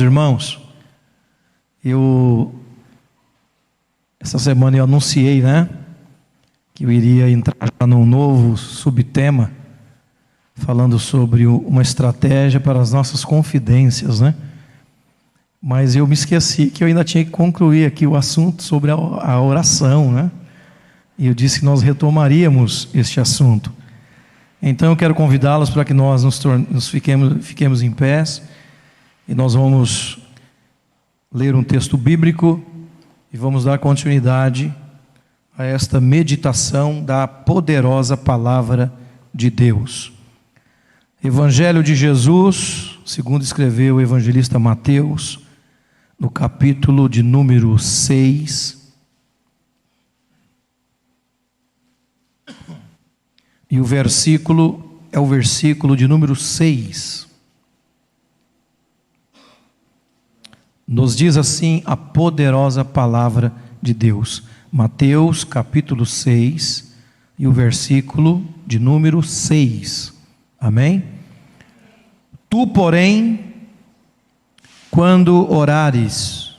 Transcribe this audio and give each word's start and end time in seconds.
irmãos, 0.00 0.60
eu 1.84 2.54
essa 4.18 4.38
semana 4.38 4.78
eu 4.78 4.84
anunciei, 4.84 5.42
né, 5.42 5.68
que 6.72 6.84
eu 6.84 6.90
iria 6.90 7.28
entrar 7.30 7.56
num 7.86 8.06
novo 8.06 8.56
subtema 8.56 9.50
falando 10.54 10.98
sobre 10.98 11.46
uma 11.46 11.82
estratégia 11.82 12.58
para 12.58 12.80
as 12.80 12.92
nossas 12.92 13.24
confidências, 13.24 14.20
né? 14.20 14.34
Mas 15.60 15.96
eu 15.96 16.06
me 16.06 16.14
esqueci 16.14 16.66
que 16.66 16.84
eu 16.84 16.88
ainda 16.88 17.02
tinha 17.02 17.24
que 17.24 17.30
concluir 17.30 17.86
aqui 17.86 18.06
o 18.06 18.16
assunto 18.16 18.62
sobre 18.62 18.90
a 18.90 19.40
oração, 19.40 20.12
né? 20.12 20.30
E 21.18 21.26
eu 21.26 21.34
disse 21.34 21.60
que 21.60 21.64
nós 21.64 21.82
retomaríamos 21.82 22.88
este 22.94 23.20
assunto. 23.20 23.72
Então 24.62 24.90
eu 24.90 24.96
quero 24.96 25.14
convidá-los 25.14 25.70
para 25.70 25.84
que 25.84 25.94
nós 25.94 26.24
nos, 26.24 26.42
nos 26.70 26.88
fiquemos, 26.88 27.44
fiquemos 27.46 27.82
em 27.82 27.90
pés 27.90 28.42
e 29.26 29.34
nós 29.34 29.54
vamos 29.54 30.18
ler 31.32 31.54
um 31.54 31.64
texto 31.64 31.96
bíblico 31.96 32.62
e 33.32 33.36
vamos 33.36 33.64
dar 33.64 33.78
continuidade 33.78 34.72
a 35.56 35.64
esta 35.64 36.00
meditação 36.00 37.02
da 37.02 37.26
poderosa 37.26 38.16
palavra 38.16 38.92
de 39.32 39.50
Deus. 39.50 40.12
Evangelho 41.22 41.82
de 41.82 41.94
Jesus, 41.94 42.98
segundo 43.06 43.42
escreveu 43.42 43.96
o 43.96 44.00
evangelista 44.00 44.58
Mateus, 44.58 45.40
no 46.18 46.28
capítulo 46.30 47.08
de 47.08 47.22
número 47.22 47.78
6. 47.78 48.92
E 53.70 53.80
o 53.80 53.84
versículo 53.84 55.00
é 55.10 55.18
o 55.18 55.26
versículo 55.26 55.96
de 55.96 56.06
número 56.06 56.36
6. 56.36 57.23
Nos 60.86 61.16
diz 61.16 61.36
assim 61.36 61.82
a 61.84 61.96
poderosa 61.96 62.84
palavra 62.84 63.52
de 63.80 63.94
Deus. 63.94 64.42
Mateus 64.70 65.44
capítulo 65.44 66.04
6 66.04 66.94
e 67.38 67.46
o 67.46 67.52
versículo 67.52 68.44
de 68.66 68.78
número 68.78 69.22
6. 69.22 70.12
Amém? 70.60 71.04
Tu, 72.48 72.66
porém, 72.68 73.54
quando 74.90 75.50
orares, 75.50 76.56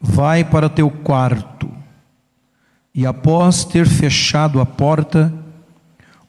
vai 0.00 0.44
para 0.44 0.68
teu 0.68 0.90
quarto, 0.90 1.70
e 2.94 3.04
após 3.04 3.64
ter 3.64 3.86
fechado 3.86 4.58
a 4.58 4.64
porta, 4.64 5.32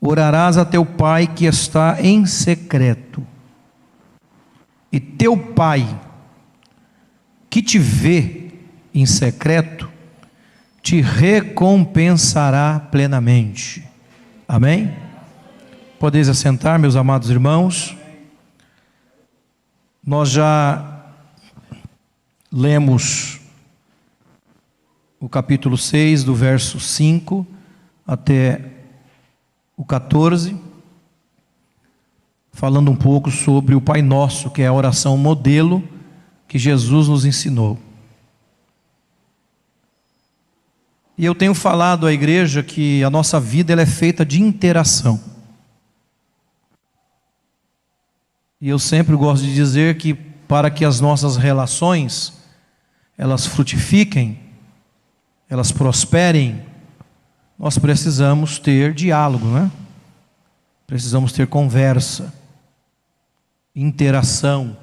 orarás 0.01 0.57
a 0.57 0.65
teu 0.65 0.85
pai 0.85 1.25
que 1.25 1.45
está 1.45 2.01
em 2.01 2.25
secreto. 2.25 3.25
E 4.91 4.99
teu 4.99 5.37
pai, 5.37 5.87
que 7.57 7.61
te 7.63 7.79
vê 7.79 8.51
em 8.93 9.07
secreto, 9.07 9.89
te 10.79 11.01
recompensará 11.01 12.79
plenamente. 12.79 13.83
Amém? 14.47 14.95
Podeis 15.99 16.29
assentar, 16.29 16.77
meus 16.77 16.95
amados 16.95 17.31
irmãos. 17.31 17.97
Nós 20.05 20.29
já 20.29 21.03
lemos 22.51 23.39
o 25.19 25.27
capítulo 25.27 25.79
6, 25.79 26.23
do 26.23 26.35
verso 26.35 26.79
5 26.79 27.43
até 28.05 28.61
o 29.75 29.83
14, 29.83 30.55
falando 32.53 32.91
um 32.91 32.95
pouco 32.95 33.31
sobre 33.31 33.73
o 33.73 33.81
Pai 33.81 34.03
Nosso, 34.03 34.51
que 34.51 34.61
é 34.61 34.67
a 34.67 34.73
oração 34.73 35.17
modelo 35.17 35.96
que 36.47 36.57
Jesus 36.57 37.07
nos 37.07 37.25
ensinou. 37.25 37.77
E 41.17 41.25
eu 41.25 41.33
tenho 41.33 41.55
falado 41.55 42.05
à 42.05 42.13
igreja 42.13 42.61
que 42.61 43.03
a 43.03 43.09
nossa 43.09 43.39
vida 43.39 43.73
ela 43.73 43.81
é 43.81 43.87
feita 43.87 44.25
de 44.25 44.41
interação. 44.41 45.19
E 48.61 48.69
eu 48.69 48.79
sempre 48.79 49.15
gosto 49.15 49.43
de 49.43 49.53
dizer 49.53 49.97
que 49.97 50.13
para 50.13 50.69
que 50.69 50.85
as 50.85 50.99
nossas 50.99 51.35
relações 51.35 52.33
elas 53.17 53.47
frutifiquem, 53.47 54.39
elas 55.49 55.71
prosperem, 55.71 56.63
nós 57.57 57.77
precisamos 57.79 58.59
ter 58.59 58.93
diálogo, 58.93 59.47
né? 59.47 59.71
Precisamos 60.85 61.31
ter 61.31 61.47
conversa, 61.47 62.31
interação, 63.75 64.77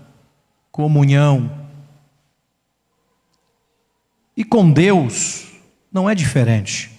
comunhão. 0.74 1.68
E 4.36 4.42
com 4.42 4.68
Deus 4.68 5.52
não 5.92 6.10
é 6.10 6.16
diferente. 6.16 6.90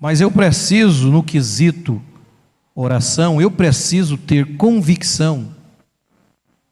Mas 0.00 0.22
eu 0.22 0.30
preciso, 0.30 1.10
no 1.10 1.22
quesito 1.22 2.02
oração, 2.74 3.38
eu 3.38 3.50
preciso 3.50 4.16
ter 4.16 4.56
convicção 4.56 5.54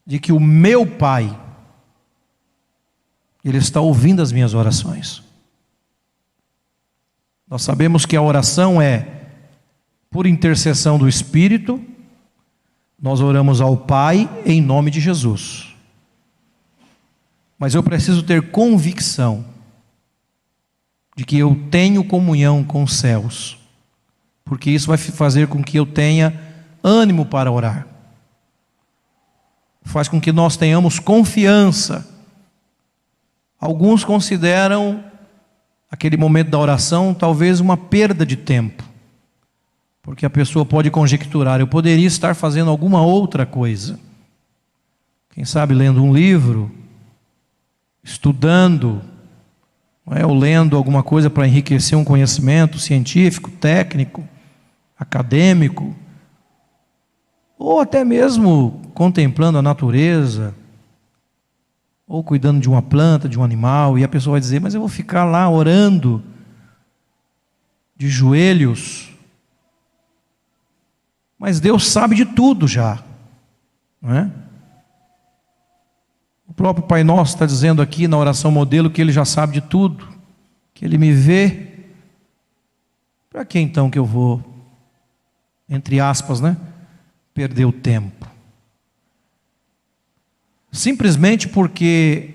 de 0.07 0.19
que 0.19 0.33
o 0.33 0.41
meu 0.41 0.87
Pai, 0.87 1.39
Ele 3.45 3.59
está 3.59 3.83
ouvindo 3.83 4.23
as 4.23 4.33
minhas 4.33 4.55
orações. 4.55 5.23
Nós 7.47 7.61
sabemos 7.61 8.07
que 8.07 8.17
a 8.17 8.23
oração 8.23 8.81
é 8.81 9.27
por 10.11 10.27
intercessão 10.27 10.99
do 10.99 11.07
Espírito, 11.07 11.84
nós 13.01 13.21
oramos 13.21 13.61
ao 13.61 13.77
Pai 13.77 14.29
em 14.45 14.61
nome 14.61 14.91
de 14.91 15.01
Jesus. 15.01 15.75
Mas 17.59 17.75
eu 17.75 17.83
preciso 17.83 18.23
ter 18.23 18.51
convicção 18.51 19.45
de 21.17 21.25
que 21.25 21.39
eu 21.39 21.57
tenho 21.71 22.05
comunhão 22.05 22.62
com 22.62 22.83
os 22.83 22.95
céus 22.95 23.59
porque 24.47 24.71
isso 24.71 24.87
vai 24.87 24.97
fazer 24.97 25.49
com 25.49 25.62
que 25.62 25.77
eu 25.77 25.84
tenha 25.84 26.41
ânimo 26.83 27.27
para 27.27 27.51
orar. 27.51 27.84
Faz 29.83 30.07
com 30.07 30.21
que 30.21 30.31
nós 30.31 30.57
tenhamos 30.57 31.01
confiança. 31.01 32.09
Alguns 33.61 34.05
consideram 34.05 35.05
aquele 35.91 36.17
momento 36.17 36.51
da 36.51 36.59
oração 36.59 37.13
talvez 37.13 37.59
uma 37.59 37.77
perda 37.77 38.25
de 38.25 38.37
tempo, 38.37 38.84
porque 40.06 40.25
a 40.25 40.31
pessoa 40.31 40.65
pode 40.65 40.89
conjecturar: 40.89 41.59
eu 41.59 41.67
poderia 41.67 42.06
estar 42.06 42.37
fazendo 42.37 42.71
alguma 42.71 43.03
outra 43.03 43.44
coisa. 43.44 43.99
Quem 45.31 45.44
sabe 45.44 45.75
lendo 45.75 46.03
um 46.03 46.15
livro, 46.15 46.71
estudando, 48.03 49.03
é? 50.12 50.25
ou 50.25 50.33
lendo 50.33 50.77
alguma 50.77 51.03
coisa 51.03 51.28
para 51.28 51.47
enriquecer 51.47 51.99
um 51.99 52.05
conhecimento 52.05 52.78
científico, 52.78 53.50
técnico 53.50 54.27
acadêmico, 54.99 55.95
ou 57.59 57.81
até 57.81 58.03
mesmo 58.03 58.81
contemplando 58.95 59.59
a 59.59 59.62
natureza, 59.62 60.55
ou 62.06 62.22
cuidando 62.22 62.61
de 62.61 62.69
uma 62.69 62.81
planta, 62.81 63.28
de 63.28 63.39
um 63.39 63.43
animal, 63.43 63.99
e 63.99 64.05
a 64.05 64.09
pessoa 64.09 64.34
vai 64.34 64.41
dizer: 64.41 64.61
Mas 64.61 64.72
eu 64.72 64.81
vou 64.81 64.89
ficar 64.89 65.25
lá 65.25 65.50
orando, 65.50 66.22
de 67.97 68.09
joelhos. 68.09 69.16
Mas 71.39 71.61
Deus 71.61 71.87
sabe 71.87 72.15
de 72.15 72.25
tudo 72.25 72.67
já, 72.67 73.03
não 74.01 74.15
é? 74.15 74.31
O 76.49 76.55
próprio 76.55 76.87
Pai 76.87 77.05
Nosso 77.05 77.35
está 77.35 77.45
dizendo 77.45 77.83
aqui 77.83 78.09
na 78.09 78.17
oração 78.17 78.51
modelo 78.51 78.91
que 78.91 79.01
Ele 79.01 79.13
já 79.13 79.25
sabe 79.25 79.55
de 79.55 79.61
tudo, 79.61 80.07
que 80.73 80.85
Ele 80.85 80.97
me 80.97 81.13
vê. 81.13 81.75
Para 83.29 83.45
que 83.45 83.59
então 83.59 83.91
que 83.91 83.99
eu 83.99 84.05
vou 84.05 84.57
entre 85.69 86.01
aspas, 86.01 86.41
né? 86.41 86.57
Perdeu 87.35 87.73
tempo. 87.73 88.27
Simplesmente 90.71 91.49
porque 91.49 92.34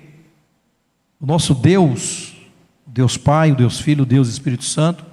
o 1.20 1.26
nosso 1.26 1.54
Deus, 1.54 2.34
Deus 2.86 3.16
Pai, 3.16 3.52
o 3.52 3.56
Deus 3.56 3.80
Filho, 3.80 4.02
o 4.02 4.06
Deus 4.06 4.28
Espírito 4.28 4.64
Santo, 4.64 5.04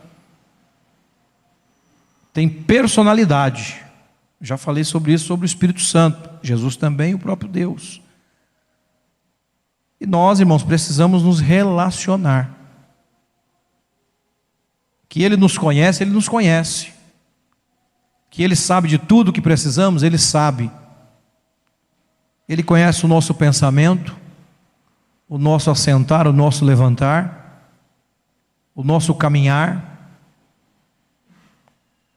tem 2.33 2.49
personalidade. 2.49 3.83
Já 4.41 4.57
falei 4.57 4.83
sobre 4.83 5.13
isso, 5.13 5.25
sobre 5.25 5.45
o 5.45 5.47
Espírito 5.47 5.81
Santo. 5.81 6.29
Jesus 6.41 6.75
também, 6.75 7.13
o 7.13 7.19
próprio 7.19 7.49
Deus. 7.49 8.01
E 9.99 10.05
nós, 10.05 10.39
irmãos, 10.39 10.63
precisamos 10.63 11.23
nos 11.23 11.39
relacionar. 11.39 12.55
Que 15.07 15.23
Ele 15.23 15.35
nos 15.35 15.57
conhece, 15.57 16.03
Ele 16.03 16.11
nos 16.11 16.29
conhece 16.29 16.99
que 18.29 18.43
Ele 18.43 18.55
sabe 18.55 18.87
de 18.87 18.97
tudo 18.97 19.29
o 19.29 19.33
que 19.33 19.41
precisamos, 19.41 20.03
Ele 20.03 20.17
sabe. 20.17 20.71
Ele 22.47 22.63
conhece 22.63 23.05
o 23.05 23.07
nosso 23.07 23.33
pensamento, 23.33 24.15
o 25.27 25.37
nosso 25.37 25.69
assentar, 25.69 26.27
o 26.27 26.33
nosso 26.33 26.63
levantar, 26.65 27.73
o 28.75 28.83
nosso 28.83 29.13
caminhar. 29.13 29.88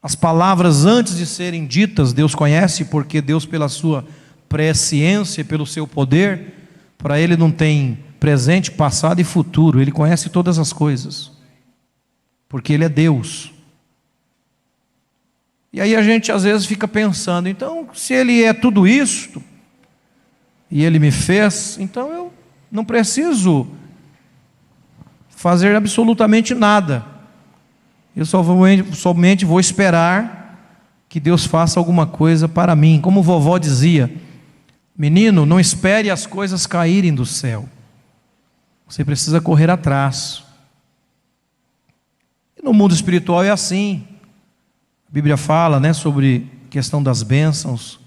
As 0.02 0.14
palavras 0.16 0.84
antes 0.84 1.16
de 1.16 1.24
serem 1.24 1.64
ditas, 1.64 2.12
Deus 2.12 2.34
conhece, 2.34 2.86
porque 2.86 3.20
Deus, 3.20 3.46
pela 3.46 3.68
Sua 3.68 4.04
presciência, 4.48 5.44
pelo 5.44 5.66
seu 5.66 5.86
poder, 5.86 6.52
para 6.98 7.18
ele 7.18 7.36
não 7.36 7.50
tem 7.50 7.98
presente, 8.20 8.70
passado 8.70 9.20
e 9.20 9.24
futuro, 9.24 9.80
ele 9.80 9.90
conhece 9.90 10.28
todas 10.28 10.58
as 10.58 10.72
coisas, 10.72 11.32
porque 12.48 12.72
ele 12.72 12.84
é 12.84 12.88
Deus. 12.88 13.50
E 15.72 15.80
aí 15.80 15.96
a 15.96 16.02
gente 16.02 16.30
às 16.30 16.42
vezes 16.42 16.66
fica 16.66 16.86
pensando, 16.86 17.48
então, 17.48 17.88
se 17.94 18.12
ele 18.12 18.44
é 18.44 18.52
tudo 18.52 18.86
isso, 18.86 19.42
e 20.70 20.84
ele 20.84 20.98
me 20.98 21.10
fez, 21.10 21.78
então 21.80 22.12
eu 22.12 22.32
não 22.70 22.84
preciso 22.84 23.66
fazer 25.30 25.74
absolutamente 25.74 26.54
nada. 26.54 27.11
Eu 28.14 28.26
somente 28.26 29.44
vou 29.44 29.58
esperar 29.58 30.42
que 31.08 31.18
Deus 31.18 31.44
faça 31.46 31.80
alguma 31.80 32.06
coisa 32.06 32.48
para 32.48 32.76
mim. 32.76 33.00
Como 33.00 33.22
vovó 33.22 33.58
dizia, 33.58 34.14
menino, 34.96 35.46
não 35.46 35.58
espere 35.58 36.10
as 36.10 36.26
coisas 36.26 36.66
caírem 36.66 37.14
do 37.14 37.24
céu. 37.24 37.68
Você 38.86 39.04
precisa 39.04 39.40
correr 39.40 39.70
atrás. 39.70 40.42
E 42.58 42.62
no 42.62 42.74
mundo 42.74 42.94
espiritual 42.94 43.42
é 43.42 43.50
assim. 43.50 44.06
A 45.08 45.12
Bíblia 45.12 45.36
fala 45.36 45.80
né, 45.80 45.94
sobre 45.94 46.50
a 46.66 46.68
questão 46.68 47.02
das 47.02 47.22
bênçãos, 47.22 47.98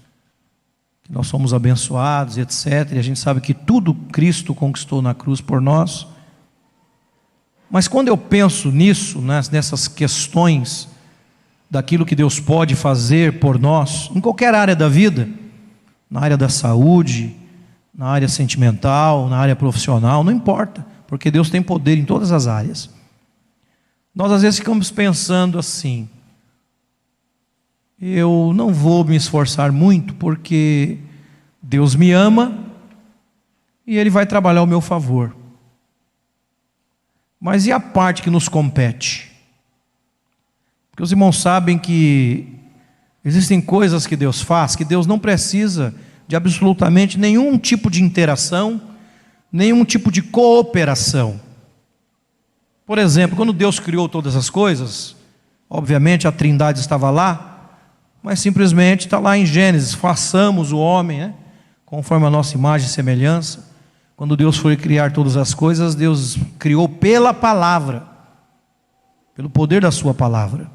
que 1.02 1.12
nós 1.12 1.26
somos 1.26 1.52
abençoados, 1.52 2.38
etc. 2.38 2.92
E 2.92 2.98
a 2.98 3.02
gente 3.02 3.18
sabe 3.18 3.40
que 3.40 3.54
tudo 3.54 3.94
Cristo 3.94 4.54
conquistou 4.54 5.02
na 5.02 5.14
cruz 5.14 5.40
por 5.40 5.60
nós. 5.60 6.06
Mas 7.70 7.88
quando 7.88 8.08
eu 8.08 8.16
penso 8.16 8.70
nisso, 8.70 9.20
né, 9.20 9.40
nessas 9.50 9.88
questões, 9.88 10.88
daquilo 11.70 12.06
que 12.06 12.14
Deus 12.14 12.38
pode 12.38 12.74
fazer 12.74 13.38
por 13.38 13.58
nós, 13.58 14.10
em 14.14 14.20
qualquer 14.20 14.54
área 14.54 14.76
da 14.76 14.88
vida, 14.88 15.28
na 16.10 16.20
área 16.20 16.36
da 16.36 16.48
saúde, 16.48 17.34
na 17.94 18.06
área 18.06 18.28
sentimental, 18.28 19.28
na 19.28 19.38
área 19.38 19.56
profissional, 19.56 20.22
não 20.22 20.32
importa, 20.32 20.86
porque 21.08 21.30
Deus 21.30 21.50
tem 21.50 21.62
poder 21.62 21.96
em 21.96 22.04
todas 22.04 22.30
as 22.30 22.46
áreas. 22.46 22.90
Nós 24.14 24.30
às 24.30 24.42
vezes 24.42 24.58
ficamos 24.58 24.90
pensando 24.90 25.58
assim: 25.58 26.08
eu 28.00 28.52
não 28.54 28.72
vou 28.72 29.04
me 29.04 29.16
esforçar 29.16 29.72
muito 29.72 30.14
porque 30.14 30.98
Deus 31.62 31.94
me 31.94 32.12
ama 32.12 32.58
e 33.86 33.96
Ele 33.96 34.10
vai 34.10 34.26
trabalhar 34.26 34.60
ao 34.60 34.66
meu 34.66 34.80
favor. 34.80 35.34
Mas 37.40 37.66
e 37.66 37.72
a 37.72 37.78
parte 37.78 38.22
que 38.22 38.30
nos 38.30 38.48
compete? 38.48 39.30
Porque 40.90 41.02
os 41.02 41.12
irmãos 41.12 41.40
sabem 41.40 41.78
que 41.78 42.48
existem 43.24 43.60
coisas 43.60 44.06
que 44.06 44.16
Deus 44.16 44.40
faz 44.40 44.74
que 44.74 44.84
Deus 44.84 45.06
não 45.06 45.18
precisa 45.18 45.94
de 46.26 46.34
absolutamente 46.34 47.18
nenhum 47.18 47.58
tipo 47.58 47.90
de 47.90 48.02
interação, 48.02 48.80
nenhum 49.52 49.84
tipo 49.84 50.10
de 50.10 50.22
cooperação. 50.22 51.40
Por 52.86 52.98
exemplo, 52.98 53.36
quando 53.36 53.52
Deus 53.52 53.78
criou 53.78 54.08
todas 54.08 54.36
as 54.36 54.48
coisas, 54.48 55.16
obviamente 55.68 56.26
a 56.26 56.32
Trindade 56.32 56.80
estava 56.80 57.10
lá, 57.10 57.74
mas 58.22 58.40
simplesmente 58.40 59.06
está 59.06 59.18
lá 59.18 59.36
em 59.36 59.44
Gênesis: 59.44 59.92
façamos 59.92 60.72
o 60.72 60.78
homem, 60.78 61.18
né? 61.18 61.34
conforme 61.84 62.26
a 62.26 62.30
nossa 62.30 62.56
imagem 62.56 62.88
e 62.88 62.90
semelhança. 62.90 63.65
Quando 64.16 64.36
Deus 64.36 64.56
foi 64.56 64.76
criar 64.76 65.12
todas 65.12 65.36
as 65.36 65.52
coisas, 65.52 65.94
Deus 65.94 66.38
criou 66.58 66.88
pela 66.88 67.34
palavra, 67.34 68.08
pelo 69.34 69.50
poder 69.50 69.82
da 69.82 69.90
Sua 69.90 70.14
palavra. 70.14 70.70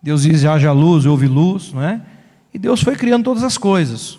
Deus 0.00 0.22
diz: 0.22 0.44
haja 0.44 0.72
luz, 0.72 1.04
houve 1.04 1.26
luz, 1.26 1.72
não 1.72 1.82
é? 1.82 2.00
E 2.54 2.58
Deus 2.58 2.80
foi 2.80 2.96
criando 2.96 3.24
todas 3.24 3.42
as 3.42 3.58
coisas. 3.58 4.18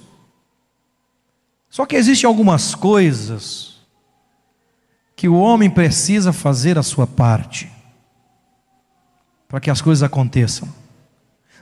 Só 1.69 1.85
que 1.85 1.95
existem 1.95 2.27
algumas 2.27 2.75
coisas 2.75 3.79
que 5.15 5.29
o 5.29 5.35
homem 5.35 5.69
precisa 5.69 6.33
fazer 6.33 6.77
a 6.77 6.83
sua 6.83 7.07
parte 7.07 7.71
para 9.47 9.59
que 9.59 9.69
as 9.69 9.81
coisas 9.81 10.03
aconteçam. 10.03 10.67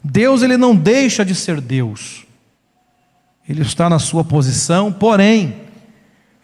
Deus 0.04 0.42
ele 0.42 0.58
não 0.58 0.76
deixa 0.76 1.26
de 1.26 1.36
ser 1.36 1.60
Deus. 1.60 2.26
Ele 3.48 3.62
está 3.62 3.90
na 3.90 4.00
sua 4.00 4.24
posição, 4.24 4.92
porém, 4.92 5.69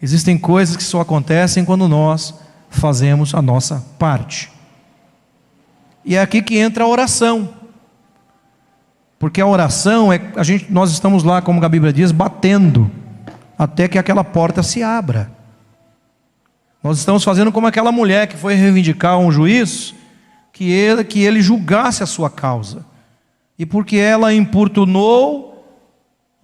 existem 0.00 0.36
coisas 0.38 0.76
que 0.76 0.82
só 0.82 1.00
acontecem 1.00 1.64
quando 1.64 1.88
nós 1.88 2.34
fazemos 2.68 3.34
a 3.34 3.42
nossa 3.42 3.84
parte. 3.98 4.50
E 6.04 6.14
é 6.14 6.20
aqui 6.20 6.40
que 6.42 6.58
entra 6.58 6.84
a 6.84 6.88
oração. 6.88 7.48
Porque 9.18 9.40
a 9.40 9.46
oração 9.46 10.12
é 10.12 10.20
a 10.36 10.42
gente 10.42 10.70
nós 10.70 10.92
estamos 10.92 11.24
lá, 11.24 11.40
como 11.40 11.64
a 11.64 11.68
Bíblia 11.68 11.92
diz, 11.92 12.12
batendo 12.12 12.90
até 13.58 13.88
que 13.88 13.98
aquela 13.98 14.22
porta 14.22 14.62
se 14.62 14.82
abra. 14.82 15.30
Nós 16.82 16.98
estamos 16.98 17.24
fazendo 17.24 17.50
como 17.50 17.66
aquela 17.66 17.90
mulher 17.90 18.26
que 18.26 18.36
foi 18.36 18.54
reivindicar 18.54 19.18
um 19.18 19.32
juiz 19.32 19.94
que 20.52 20.70
ele, 20.70 21.02
que 21.02 21.22
ele 21.22 21.42
julgasse 21.42 22.02
a 22.02 22.06
sua 22.06 22.30
causa 22.30 22.84
e 23.58 23.64
porque 23.64 23.96
ela 23.96 24.32
importunou 24.32 25.55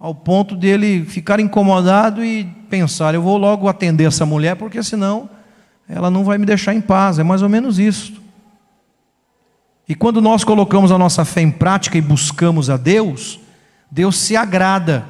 ao 0.03 0.13
ponto 0.13 0.53
dele 0.53 1.05
ficar 1.05 1.39
incomodado 1.39 2.25
e 2.25 2.43
pensar: 2.69 3.15
eu 3.15 3.21
vou 3.21 3.37
logo 3.37 3.69
atender 3.69 4.03
essa 4.03 4.25
mulher, 4.25 4.57
porque 4.57 4.83
senão 4.83 5.29
ela 5.87 6.11
não 6.11 6.25
vai 6.25 6.37
me 6.37 6.45
deixar 6.45 6.73
em 6.73 6.81
paz. 6.81 7.19
É 7.19 7.23
mais 7.23 7.41
ou 7.41 7.47
menos 7.47 7.79
isso. 7.79 8.21
E 9.87 9.95
quando 9.95 10.19
nós 10.19 10.43
colocamos 10.43 10.91
a 10.91 10.97
nossa 10.97 11.23
fé 11.23 11.39
em 11.39 11.49
prática 11.49 11.97
e 11.97 12.01
buscamos 12.01 12.69
a 12.69 12.75
Deus, 12.75 13.39
Deus 13.89 14.17
se 14.17 14.35
agrada, 14.35 15.05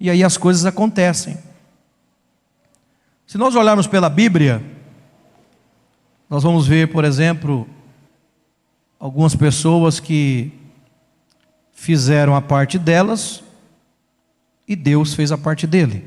e 0.00 0.08
aí 0.08 0.24
as 0.24 0.38
coisas 0.38 0.64
acontecem. 0.64 1.36
Se 3.26 3.36
nós 3.36 3.54
olharmos 3.54 3.86
pela 3.86 4.08
Bíblia, 4.08 4.62
nós 6.30 6.42
vamos 6.42 6.66
ver, 6.66 6.90
por 6.90 7.04
exemplo, 7.04 7.68
algumas 8.98 9.34
pessoas 9.34 10.00
que 10.00 10.50
fizeram 11.74 12.34
a 12.34 12.40
parte 12.40 12.78
delas 12.78 13.46
e 14.68 14.76
Deus 14.76 15.14
fez 15.14 15.32
a 15.32 15.38
parte 15.38 15.66
dele. 15.66 16.04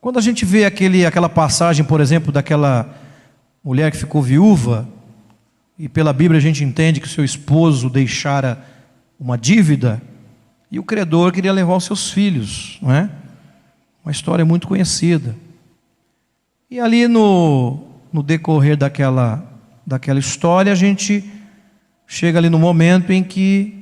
Quando 0.00 0.18
a 0.18 0.22
gente 0.22 0.44
vê 0.44 0.64
aquele, 0.64 1.04
aquela 1.04 1.28
passagem, 1.28 1.84
por 1.84 2.00
exemplo, 2.00 2.32
daquela 2.32 2.96
mulher 3.62 3.90
que 3.90 3.98
ficou 3.98 4.22
viúva, 4.22 4.88
e 5.78 5.88
pela 5.88 6.12
Bíblia 6.12 6.38
a 6.38 6.42
gente 6.42 6.62
entende 6.62 7.00
que 7.00 7.08
seu 7.08 7.24
esposo 7.24 7.90
deixara 7.90 8.64
uma 9.18 9.36
dívida, 9.36 10.00
e 10.70 10.78
o 10.78 10.84
credor 10.84 11.32
queria 11.32 11.52
levar 11.52 11.76
os 11.76 11.84
seus 11.84 12.10
filhos, 12.10 12.78
não 12.80 12.92
é? 12.92 13.10
Uma 14.04 14.12
história 14.12 14.44
muito 14.44 14.68
conhecida. 14.68 15.36
E 16.70 16.78
ali 16.78 17.08
no, 17.08 17.84
no 18.12 18.22
decorrer 18.22 18.76
daquela, 18.76 19.44
daquela 19.84 20.20
história, 20.20 20.70
a 20.72 20.76
gente 20.76 21.28
chega 22.06 22.38
ali 22.38 22.48
no 22.48 22.58
momento 22.58 23.12
em 23.12 23.22
que 23.22 23.79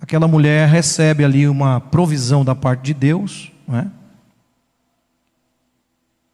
aquela 0.00 0.26
mulher 0.26 0.68
recebe 0.68 1.24
ali 1.24 1.46
uma 1.46 1.80
provisão 1.80 2.44
da 2.44 2.54
parte 2.54 2.82
de 2.82 2.94
Deus, 2.94 3.52
não 3.68 3.78
é? 3.78 3.86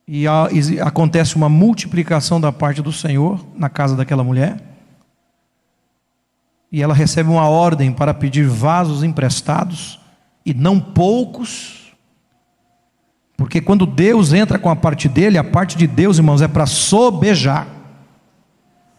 e, 0.09 0.27
acontece 0.81 1.35
uma 1.35 1.49
multiplicação 1.49 2.41
da 2.41 2.53
parte 2.53 2.81
do 2.81 2.93
Senhor 2.93 3.45
na 3.57 3.69
casa 3.69 3.97
daquela 3.97 4.23
mulher, 4.23 4.63
e 6.71 6.83
ela 6.83 6.95
recebe 6.95 7.29
uma 7.29 7.49
ordem 7.49 7.93
para 7.93 8.15
pedir 8.15 8.47
vasos 8.47 9.03
emprestados, 9.03 9.99
e 10.45 10.55
não 10.55 10.79
poucos, 10.79 11.93
porque 13.37 13.61
quando 13.61 13.85
Deus 13.85 14.33
entra 14.33 14.59
com 14.59 14.71
a 14.71 14.77
parte 14.77 15.09
dele, 15.09 15.37
a 15.37 15.45
parte 15.45 15.77
de 15.77 15.87
Deus, 15.87 16.17
irmãos, 16.17 16.41
é 16.41 16.49
para 16.49 16.65
sobejar. 16.65 17.67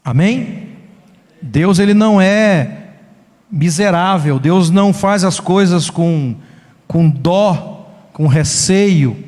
Amém? 0.05 0.75
Deus 1.41 1.79
ele 1.79 1.93
não 1.93 2.21
é 2.21 2.86
miserável, 3.49 4.39
Deus 4.39 4.69
não 4.69 4.93
faz 4.93 5.23
as 5.23 5.39
coisas 5.39 5.89
com, 5.89 6.35
com 6.87 7.09
dó, 7.09 7.89
com 8.13 8.27
receio. 8.27 9.23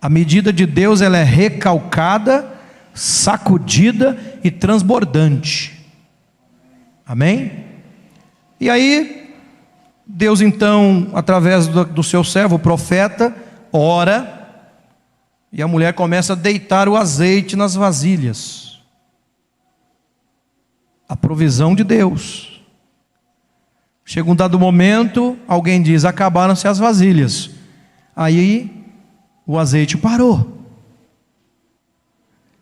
A 0.00 0.08
medida 0.08 0.52
de 0.52 0.66
Deus 0.66 1.00
ela 1.00 1.18
é 1.18 1.24
recalcada, 1.24 2.46
sacudida 2.94 4.18
e 4.44 4.50
transbordante. 4.50 5.86
Amém? 7.06 7.64
E 8.60 8.68
aí, 8.68 9.34
Deus 10.06 10.40
então, 10.40 11.10
através 11.14 11.66
do, 11.66 11.84
do 11.84 12.02
seu 12.02 12.22
servo, 12.22 12.56
o 12.56 12.60
profeta, 12.60 13.34
ora, 13.72 14.36
e 15.52 15.62
a 15.62 15.68
mulher 15.68 15.94
começa 15.94 16.34
a 16.34 16.36
deitar 16.36 16.88
o 16.88 16.96
azeite 16.96 17.56
nas 17.56 17.74
vasilhas 17.74 18.68
a 21.08 21.16
provisão 21.16 21.74
de 21.74 21.82
Deus. 21.82 22.47
Chega 24.10 24.30
um 24.30 24.34
dado 24.34 24.58
momento, 24.58 25.36
alguém 25.46 25.82
diz: 25.82 26.06
acabaram-se 26.06 26.66
as 26.66 26.78
vasilhas. 26.78 27.50
Aí 28.16 28.70
o 29.46 29.58
azeite 29.58 29.98
parou. 29.98 30.64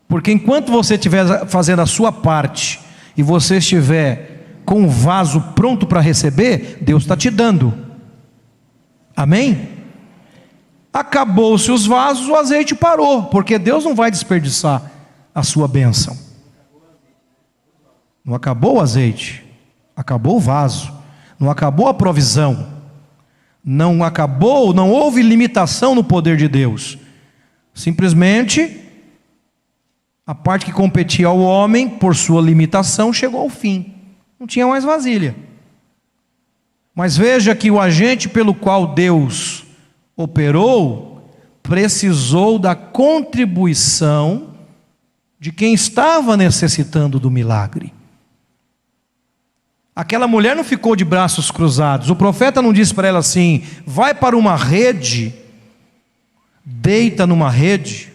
Porque 0.08 0.32
enquanto 0.32 0.72
você 0.72 0.94
estiver 0.94 1.46
fazendo 1.46 1.82
a 1.82 1.86
sua 1.86 2.10
parte 2.10 2.80
e 3.16 3.22
você 3.22 3.58
estiver 3.58 4.58
com 4.64 4.86
o 4.86 4.90
vaso 4.90 5.40
pronto 5.54 5.86
para 5.86 6.00
receber, 6.00 6.78
Deus 6.80 7.04
está 7.04 7.16
te 7.16 7.30
dando. 7.30 7.72
Amém? 9.16 9.68
Acabou-se 10.92 11.70
os 11.70 11.86
vasos, 11.86 12.26
o 12.26 12.34
azeite 12.34 12.74
parou, 12.74 13.26
porque 13.26 13.56
Deus 13.56 13.84
não 13.84 13.94
vai 13.94 14.10
desperdiçar 14.10 14.90
a 15.32 15.44
sua 15.44 15.68
bênção. 15.68 16.18
Não 18.24 18.34
acabou 18.34 18.78
o 18.78 18.80
azeite, 18.80 19.46
acabou 19.94 20.38
o 20.38 20.40
vaso, 20.40 20.96
não 21.38 21.50
acabou 21.50 21.88
a 21.88 21.94
provisão, 21.94 22.66
não 23.64 24.02
acabou, 24.02 24.72
não 24.72 24.90
houve 24.90 25.22
limitação 25.22 25.94
no 25.94 26.04
poder 26.04 26.36
de 26.36 26.48
Deus. 26.48 26.98
Simplesmente 27.74 28.80
a 30.26 30.34
parte 30.34 30.66
que 30.66 30.72
competia 30.72 31.28
ao 31.28 31.38
homem, 31.38 31.88
por 31.88 32.16
sua 32.16 32.42
limitação, 32.42 33.12
chegou 33.12 33.40
ao 33.40 33.48
fim. 33.48 33.94
Não 34.40 34.46
tinha 34.46 34.66
mais 34.66 34.82
vasilha. 34.82 35.36
Mas 36.94 37.16
veja 37.16 37.54
que 37.54 37.70
o 37.70 37.80
agente 37.80 38.28
pelo 38.28 38.54
qual 38.54 38.94
Deus 38.94 39.64
operou 40.16 41.30
precisou 41.62 42.58
da 42.58 42.74
contribuição 42.74 44.54
de 45.38 45.52
quem 45.52 45.74
estava 45.74 46.36
necessitando 46.36 47.20
do 47.20 47.30
milagre. 47.30 47.92
Aquela 49.96 50.28
mulher 50.28 50.54
não 50.54 50.62
ficou 50.62 50.94
de 50.94 51.06
braços 51.06 51.50
cruzados. 51.50 52.10
O 52.10 52.16
profeta 52.16 52.60
não 52.60 52.70
disse 52.70 52.92
para 52.92 53.08
ela 53.08 53.20
assim: 53.20 53.64
vai 53.86 54.14
para 54.14 54.36
uma 54.36 54.54
rede, 54.54 55.34
deita 56.62 57.26
numa 57.26 57.50
rede 57.50 58.12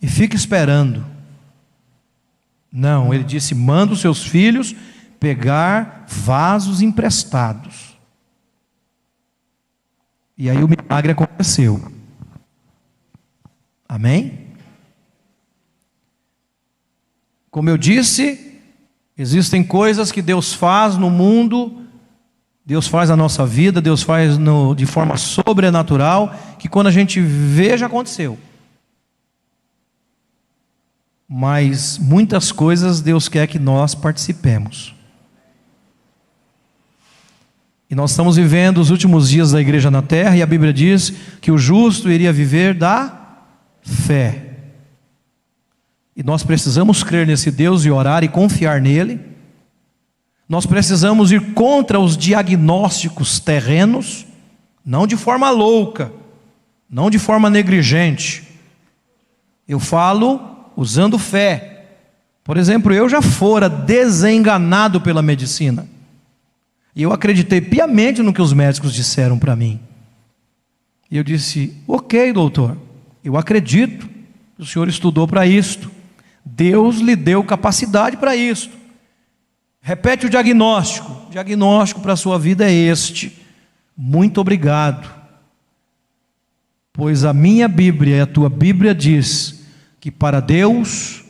e 0.00 0.06
fica 0.06 0.36
esperando. 0.36 1.04
Não, 2.70 3.12
ele 3.12 3.24
disse: 3.24 3.56
manda 3.56 3.92
os 3.92 4.00
seus 4.00 4.24
filhos 4.24 4.72
pegar 5.18 6.04
vasos 6.06 6.80
emprestados. 6.80 7.98
E 10.36 10.48
aí 10.48 10.62
o 10.62 10.68
milagre 10.68 11.10
aconteceu. 11.10 11.92
Amém? 13.88 14.46
Como 17.50 17.68
eu 17.68 17.76
disse, 17.76 18.57
existem 19.18 19.64
coisas 19.64 20.12
que 20.12 20.22
Deus 20.22 20.54
faz 20.54 20.96
no 20.96 21.10
mundo, 21.10 21.82
Deus 22.64 22.86
faz 22.86 23.10
na 23.10 23.16
nossa 23.16 23.44
vida, 23.44 23.80
Deus 23.80 24.02
faz 24.02 24.38
no, 24.38 24.74
de 24.74 24.86
forma 24.86 25.16
sobrenatural, 25.16 26.34
que 26.58 26.68
quando 26.68 26.86
a 26.86 26.92
gente 26.92 27.20
vê 27.20 27.76
já 27.76 27.86
aconteceu. 27.86 28.38
Mas 31.28 31.98
muitas 31.98 32.52
coisas 32.52 33.00
Deus 33.00 33.28
quer 33.28 33.46
que 33.48 33.58
nós 33.58 33.94
participemos. 33.94 34.94
E 37.90 37.94
nós 37.94 38.10
estamos 38.10 38.36
vivendo 38.36 38.78
os 38.78 38.90
últimos 38.90 39.30
dias 39.30 39.52
da 39.52 39.60
igreja 39.60 39.90
na 39.90 40.02
terra, 40.02 40.36
e 40.36 40.42
a 40.42 40.46
Bíblia 40.46 40.72
diz 40.72 41.12
que 41.40 41.50
o 41.50 41.58
justo 41.58 42.10
iria 42.10 42.32
viver 42.32 42.74
da 42.74 43.18
fé. 43.80 44.47
E 46.18 46.22
nós 46.24 46.42
precisamos 46.42 47.04
crer 47.04 47.24
nesse 47.28 47.48
Deus 47.48 47.84
e 47.84 47.90
orar 47.92 48.24
e 48.24 48.28
confiar 48.28 48.80
nele. 48.80 49.20
Nós 50.48 50.66
precisamos 50.66 51.30
ir 51.30 51.52
contra 51.52 52.00
os 52.00 52.16
diagnósticos 52.16 53.38
terrenos, 53.38 54.26
não 54.84 55.06
de 55.06 55.16
forma 55.16 55.48
louca, 55.48 56.10
não 56.90 57.08
de 57.08 57.20
forma 57.20 57.48
negligente. 57.48 58.42
Eu 59.68 59.78
falo 59.78 60.40
usando 60.76 61.20
fé. 61.20 61.84
Por 62.42 62.56
exemplo, 62.56 62.92
eu 62.92 63.08
já 63.08 63.22
fora 63.22 63.68
desenganado 63.68 65.00
pela 65.00 65.22
medicina. 65.22 65.86
E 66.96 67.02
eu 67.04 67.12
acreditei 67.12 67.60
piamente 67.60 68.24
no 68.24 68.32
que 68.32 68.42
os 68.42 68.52
médicos 68.52 68.92
disseram 68.92 69.38
para 69.38 69.54
mim. 69.54 69.78
E 71.08 71.16
eu 71.16 71.22
disse: 71.22 71.76
Ok, 71.86 72.32
doutor, 72.32 72.76
eu 73.22 73.36
acredito. 73.36 74.10
O 74.58 74.66
senhor 74.66 74.88
estudou 74.88 75.28
para 75.28 75.46
isto. 75.46 75.97
Deus 76.58 76.96
lhe 76.96 77.14
deu 77.14 77.44
capacidade 77.44 78.16
para 78.16 78.34
isto. 78.34 78.76
Repete 79.80 80.26
o 80.26 80.28
diagnóstico. 80.28 81.26
O 81.28 81.30
diagnóstico 81.30 82.00
para 82.00 82.14
a 82.14 82.16
sua 82.16 82.36
vida 82.36 82.68
é 82.68 82.72
este. 82.72 83.40
Muito 83.96 84.40
obrigado. 84.40 85.08
Pois 86.92 87.24
a 87.24 87.32
minha 87.32 87.68
Bíblia 87.68 88.16
e 88.16 88.20
a 88.22 88.26
tua 88.26 88.50
Bíblia 88.50 88.92
diz 88.92 89.62
que 90.00 90.10
para 90.10 90.40
Deus 90.40 91.22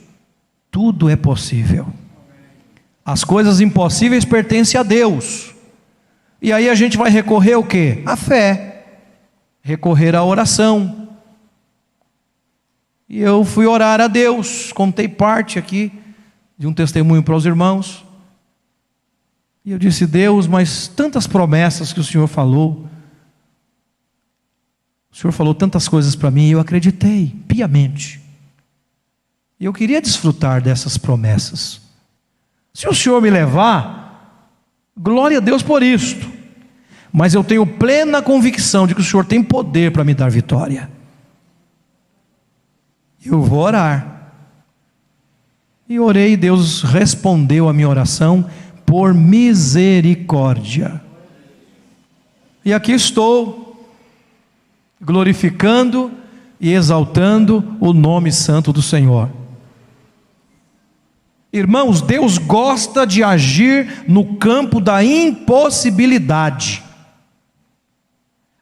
tudo 0.71 1.07
é 1.07 1.15
possível. 1.15 1.93
As 3.05 3.23
coisas 3.23 3.61
impossíveis 3.61 4.25
pertencem 4.25 4.79
a 4.79 4.83
Deus. 4.83 5.53
E 6.41 6.51
aí 6.51 6.67
a 6.67 6.73
gente 6.73 6.97
vai 6.97 7.11
recorrer 7.11 7.53
ao 7.53 7.63
quê? 7.63 8.01
A 8.03 8.15
fé. 8.15 8.83
Recorrer 9.61 10.15
à 10.15 10.23
oração. 10.23 11.08
E 13.09 13.19
eu 13.19 13.43
fui 13.43 13.65
orar 13.65 13.99
a 13.99 14.07
Deus, 14.07 14.71
contei 14.71 15.07
parte 15.07 15.57
aqui 15.57 15.91
de 16.57 16.67
um 16.67 16.73
testemunho 16.73 17.23
para 17.23 17.35
os 17.35 17.45
irmãos. 17.45 18.05
E 19.65 19.71
eu 19.71 19.79
disse: 19.79 20.05
Deus, 20.05 20.45
mas 20.45 20.87
tantas 20.87 21.25
promessas 21.25 21.91
que 21.91 21.99
o 21.99 22.03
Senhor 22.03 22.27
falou. 22.27 22.87
O 25.11 25.15
Senhor 25.15 25.31
falou 25.31 25.55
tantas 25.55 25.87
coisas 25.87 26.15
para 26.15 26.29
mim 26.29 26.47
e 26.47 26.51
eu 26.51 26.59
acreditei 26.59 27.35
piamente. 27.47 28.21
E 29.59 29.65
eu 29.65 29.73
queria 29.73 29.99
desfrutar 29.99 30.61
dessas 30.61 30.97
promessas. 30.97 31.81
Se 32.73 32.87
o 32.87 32.93
Senhor 32.93 33.19
me 33.19 33.29
levar, 33.29 34.09
Glória 35.01 35.37
a 35.37 35.41
Deus 35.41 35.63
por 35.63 35.81
isto. 35.81 36.29
Mas 37.11 37.33
eu 37.33 37.41
tenho 37.41 37.65
plena 37.65 38.21
convicção 38.21 38.85
de 38.85 38.93
que 38.93 38.99
o 38.99 39.03
Senhor 39.03 39.25
tem 39.25 39.41
poder 39.41 39.93
para 39.93 40.03
me 40.03 40.13
dar 40.13 40.29
vitória. 40.29 40.91
Eu 43.25 43.41
vou 43.41 43.59
orar. 43.59 44.31
E 45.87 45.99
orei, 45.99 46.37
Deus 46.37 46.83
respondeu 46.83 47.67
a 47.67 47.73
minha 47.73 47.89
oração 47.89 48.49
por 48.85 49.13
misericórdia. 49.13 51.01
E 52.63 52.73
aqui 52.73 52.91
estou, 52.91 53.87
glorificando 55.01 56.11
e 56.59 56.73
exaltando 56.73 57.75
o 57.79 57.93
nome 57.93 58.31
santo 58.31 58.71
do 58.71 58.81
Senhor. 58.81 59.29
Irmãos, 61.51 62.01
Deus 62.01 62.37
gosta 62.37 63.07
de 63.07 63.23
agir 63.23 64.03
no 64.07 64.35
campo 64.35 64.79
da 64.79 65.03
impossibilidade. 65.03 66.83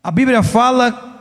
A 0.02 0.10
Bíblia 0.10 0.42
fala 0.42 1.17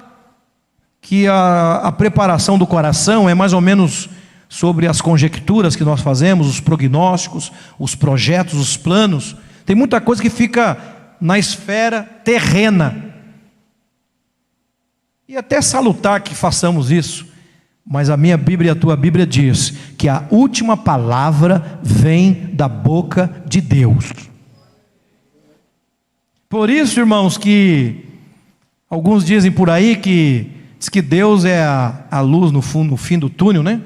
que 1.06 1.28
a, 1.28 1.82
a, 1.84 1.92
preparação 1.92 2.58
do 2.58 2.66
coração 2.66 3.28
é 3.28 3.34
mais 3.34 3.52
ou 3.52 3.60
menos 3.60 4.08
sobre 4.48 4.88
as 4.88 5.00
conjecturas 5.00 5.76
que 5.76 5.84
nós 5.84 6.00
fazemos, 6.00 6.48
os 6.48 6.58
prognósticos, 6.58 7.52
os 7.78 7.94
projetos, 7.94 8.54
os 8.54 8.76
planos. 8.76 9.36
Tem 9.64 9.76
muita 9.76 10.00
coisa 10.00 10.20
que 10.20 10.28
fica 10.28 10.76
na 11.20 11.38
esfera 11.38 12.02
terrena. 12.02 13.14
E 15.28 15.36
até 15.36 15.62
salutar 15.62 16.22
que 16.22 16.34
façamos 16.34 16.90
isso. 16.90 17.24
Mas 17.86 18.10
a 18.10 18.16
minha 18.16 18.36
Bíblia 18.36 18.70
e 18.70 18.72
a 18.72 18.76
tua 18.76 18.96
Bíblia 18.96 19.24
diz 19.24 19.74
que 19.96 20.08
a 20.08 20.24
última 20.28 20.76
palavra 20.76 21.78
vem 21.84 22.50
da 22.52 22.66
boca 22.66 23.44
de 23.46 23.60
Deus. 23.60 24.12
Por 26.48 26.68
isso, 26.68 26.98
irmãos, 26.98 27.38
que 27.38 28.06
alguns 28.90 29.24
dizem 29.24 29.52
por 29.52 29.70
aí 29.70 29.94
que 29.94 30.55
diz 30.78 30.88
que 30.88 31.02
Deus 31.02 31.44
é 31.44 31.62
a, 31.62 32.04
a 32.10 32.20
luz 32.20 32.52
no, 32.52 32.62
fundo, 32.62 32.90
no 32.90 32.96
fim 32.96 33.18
do 33.18 33.28
túnel, 33.28 33.62
né? 33.62 33.80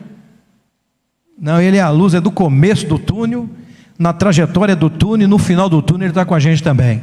Não, 1.39 1.61
ele 1.61 1.77
é 1.77 1.81
a 1.81 1.91
luz, 1.91 2.15
é 2.15 2.21
do 2.21 2.31
começo 2.31 2.87
do 2.87 2.99
túnel, 2.99 3.49
na 3.99 4.13
trajetória 4.13 4.77
do 4.77 4.91
túnel, 4.91 5.29
no 5.29 5.39
final 5.39 5.69
do 5.69 5.81
túnel 5.81 6.07
ele 6.07 6.11
está 6.11 6.25
com 6.25 6.35
a 6.35 6.41
gente 6.41 6.63
também. 6.63 7.03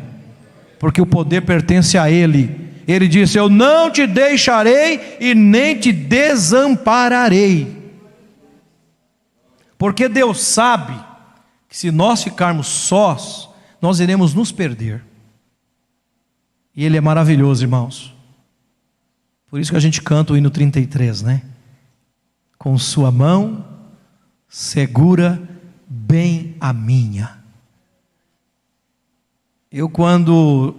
Porque 0.79 1.01
o 1.01 1.06
poder 1.06 1.41
pertence 1.41 1.98
a 1.98 2.10
Ele 2.10 2.67
ele 2.88 3.08
disse: 3.08 3.38
Eu 3.38 3.50
não 3.50 3.91
te 3.91 4.08
deixarei 4.08 5.17
e 5.20 5.36
nem 5.36 5.77
te 5.77 5.91
desampararei. 5.91 7.75
Porque 9.77 10.08
Deus 10.08 10.41
sabe 10.41 10.98
que 11.67 11.75
se 11.75 11.91
nós 11.91 12.24
ficarmos 12.24 12.67
sós, 12.67 13.50
nós 13.82 14.00
iremos 14.00 14.34
nos 14.34 14.51
perder. 14.51 15.03
E 16.74 16.86
Ele 16.86 16.96
é 16.96 17.01
maravilhoso, 17.01 17.63
irmãos. 17.63 18.15
Por 19.50 19.60
isso 19.60 19.72
que 19.72 19.77
a 19.77 19.82
gente 19.82 20.01
canta 20.01 20.34
o 20.34 20.38
hino 20.38 20.50
33, 20.50 21.22
né? 21.22 21.42
Com 22.58 22.77
Sua 22.77 23.12
mão 23.12 23.66
segura 24.50 25.42
bem 25.88 26.56
a 26.60 26.74
minha. 26.74 27.38
Eu, 29.72 29.89
quando 29.89 30.75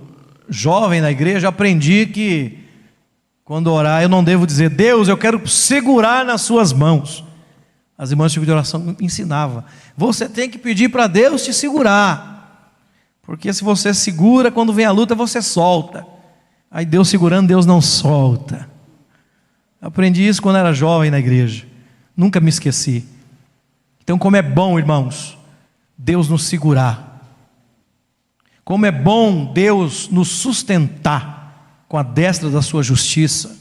jovem 0.49 1.01
na 1.01 1.11
igreja, 1.11 1.49
aprendi 1.49 2.07
que 2.07 2.59
quando 3.45 3.73
orar 3.73 4.03
eu 4.03 4.09
não 4.09 4.23
devo 4.23 4.47
dizer, 4.47 4.71
Deus, 4.71 5.09
eu 5.09 5.17
quero 5.17 5.47
segurar 5.49 6.25
nas 6.25 6.43
suas 6.43 6.73
mãos. 6.73 7.25
As 7.97 8.11
irmãs 8.11 8.33
de 8.33 8.51
oração 8.51 8.95
ensinavam. 9.01 9.65
Você 9.97 10.29
tem 10.29 10.49
que 10.49 10.59
pedir 10.59 10.89
para 10.89 11.07
Deus 11.07 11.45
te 11.45 11.53
segurar. 11.53 12.75
Porque 13.23 13.53
se 13.53 13.65
você 13.65 13.93
segura, 13.93 14.51
quando 14.51 14.73
vem 14.73 14.85
a 14.85 14.91
luta, 14.91 15.15
você 15.15 15.43
solta. 15.43 16.07
Aí 16.71 16.85
Deus 16.85 17.09
segurando, 17.09 17.49
Deus 17.49 17.65
não 17.65 17.81
solta. 17.81 18.69
Aprendi 19.81 20.27
isso 20.27 20.43
quando 20.43 20.57
era 20.57 20.73
jovem 20.73 21.11
na 21.11 21.19
igreja. 21.19 21.67
Nunca 22.17 22.41
me 22.41 22.49
esqueci. 22.49 23.05
Então, 24.03 24.19
como 24.19 24.37
é 24.37 24.43
bom, 24.43 24.79
irmãos, 24.79 25.39
Deus 25.97 26.29
nos 26.29 26.45
segurar. 26.45 27.09
Como 28.65 28.85
é 28.85 28.93
bom 28.93 29.51
Deus 29.53 30.09
nos 30.11 30.29
sustentar 30.29 31.85
com 31.89 31.97
a 31.97 32.03
destra 32.03 32.51
da 32.51 32.61
sua 32.61 32.83
justiça, 32.83 33.57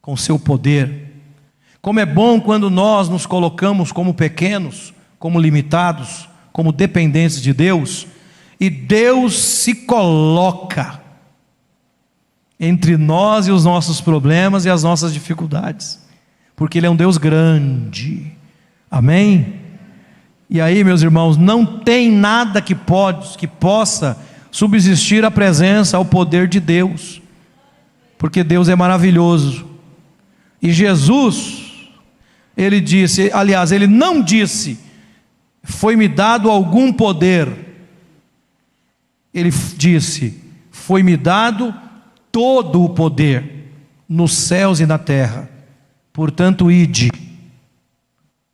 com 0.00 0.12
o 0.12 0.18
seu 0.18 0.38
poder. 0.38 1.16
Como 1.82 1.98
é 1.98 2.06
bom 2.06 2.40
quando 2.40 2.70
nós 2.70 3.08
nos 3.08 3.26
colocamos 3.26 3.90
como 3.90 4.14
pequenos, 4.14 4.94
como 5.18 5.40
limitados, 5.40 6.28
como 6.52 6.70
dependentes 6.70 7.42
de 7.42 7.52
Deus, 7.52 8.06
e 8.58 8.68
Deus 8.68 9.38
se 9.38 9.74
coloca 9.74 10.99
entre 12.60 12.98
nós 12.98 13.48
e 13.48 13.50
os 13.50 13.64
nossos 13.64 14.02
problemas 14.02 14.66
e 14.66 14.70
as 14.70 14.82
nossas 14.82 15.14
dificuldades, 15.14 15.98
porque 16.54 16.76
Ele 16.76 16.86
é 16.86 16.90
um 16.90 16.96
Deus 16.96 17.16
grande, 17.16 18.30
amém? 18.90 19.54
E 20.50 20.60
aí, 20.60 20.84
meus 20.84 21.00
irmãos, 21.00 21.38
não 21.38 21.64
tem 21.64 22.10
nada 22.12 22.60
que 22.60 22.74
pode, 22.74 23.38
que 23.38 23.46
possa 23.46 24.18
subsistir 24.50 25.24
à 25.24 25.30
presença, 25.30 25.96
ao 25.96 26.04
poder 26.04 26.48
de 26.48 26.60
Deus, 26.60 27.22
porque 28.18 28.44
Deus 28.44 28.68
é 28.68 28.76
maravilhoso. 28.76 29.64
E 30.60 30.70
Jesus, 30.70 31.88
ele 32.54 32.78
disse, 32.78 33.30
aliás, 33.32 33.72
ele 33.72 33.86
não 33.86 34.20
disse, 34.20 34.78
foi-me 35.62 36.08
dado 36.08 36.50
algum 36.50 36.92
poder. 36.92 37.48
Ele 39.32 39.50
disse, 39.76 40.42
foi-me 40.70 41.16
dado 41.16 41.72
todo 42.32 42.82
o 42.82 42.90
poder 42.90 43.60
nos 44.08 44.32
céus 44.32 44.80
e 44.80 44.86
na 44.86 44.98
terra. 44.98 45.48
Portanto, 46.12 46.70
ide. 46.70 47.10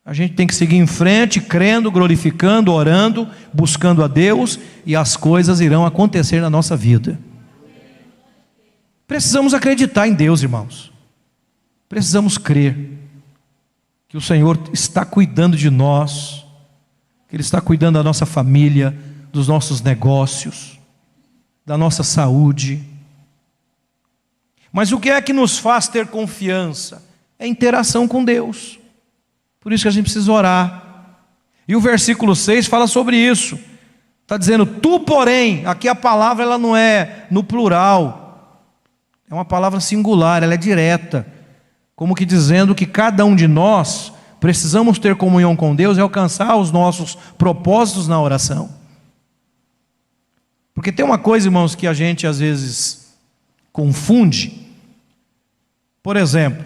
A 0.05 0.13
gente 0.13 0.35
tem 0.35 0.47
que 0.47 0.55
seguir 0.55 0.77
em 0.77 0.87
frente, 0.87 1.41
crendo, 1.41 1.91
glorificando, 1.91 2.71
orando, 2.71 3.27
buscando 3.53 4.03
a 4.03 4.07
Deus, 4.07 4.59
e 4.85 4.95
as 4.95 5.17
coisas 5.17 5.59
irão 5.59 5.85
acontecer 5.85 6.39
na 6.39 6.49
nossa 6.49 6.77
vida. 6.77 7.19
Precisamos 9.05 9.53
acreditar 9.53 10.07
em 10.07 10.13
Deus, 10.13 10.43
irmãos. 10.43 10.93
Precisamos 11.89 12.37
crer 12.37 12.91
que 14.07 14.15
o 14.15 14.21
Senhor 14.21 14.59
está 14.71 15.03
cuidando 15.03 15.57
de 15.57 15.69
nós, 15.69 16.45
que 17.27 17.35
Ele 17.35 17.43
está 17.43 17.59
cuidando 17.59 17.95
da 17.95 18.03
nossa 18.03 18.25
família, 18.25 18.97
dos 19.33 19.47
nossos 19.47 19.81
negócios, 19.81 20.79
da 21.65 21.77
nossa 21.77 22.03
saúde 22.03 22.81
mas 24.71 24.91
o 24.91 24.99
que 24.99 25.09
é 25.09 25.21
que 25.21 25.33
nos 25.33 25.57
faz 25.57 25.87
ter 25.87 26.07
confiança? 26.07 27.03
É 27.39 27.47
interação 27.47 28.07
com 28.07 28.23
Deus. 28.23 28.79
Por 29.59 29.73
isso 29.73 29.83
que 29.83 29.87
a 29.87 29.91
gente 29.91 30.05
precisa 30.05 30.31
orar. 30.31 30.83
E 31.67 31.75
o 31.75 31.81
versículo 31.81 32.35
6 32.35 32.67
fala 32.67 32.87
sobre 32.87 33.17
isso. 33.17 33.59
Está 34.23 34.37
dizendo, 34.37 34.65
tu, 34.65 34.99
porém, 34.99 35.65
aqui 35.65 35.87
a 35.87 35.95
palavra 35.95 36.43
ela 36.43 36.57
não 36.57 36.75
é 36.75 37.27
no 37.31 37.43
plural, 37.43 38.67
é 39.29 39.33
uma 39.33 39.45
palavra 39.45 39.79
singular, 39.79 40.43
ela 40.43 40.53
é 40.53 40.57
direta, 40.57 41.25
como 41.95 42.13
que 42.13 42.25
dizendo 42.25 42.75
que 42.75 42.85
cada 42.85 43.25
um 43.25 43.35
de 43.35 43.47
nós 43.47 44.11
precisamos 44.39 44.99
ter 44.99 45.15
comunhão 45.15 45.55
com 45.55 45.75
Deus 45.75 45.97
e 45.97 46.01
alcançar 46.01 46.55
os 46.57 46.71
nossos 46.71 47.15
propósitos 47.37 48.07
na 48.07 48.21
oração. 48.21 48.69
Porque 50.73 50.91
tem 50.91 51.05
uma 51.05 51.17
coisa, 51.17 51.47
irmãos, 51.47 51.73
que 51.73 51.87
a 51.87 51.93
gente 51.93 52.27
às 52.27 52.39
vezes 52.39 53.06
confunde, 53.77 54.67
por 56.01 56.17
exemplo, 56.17 56.65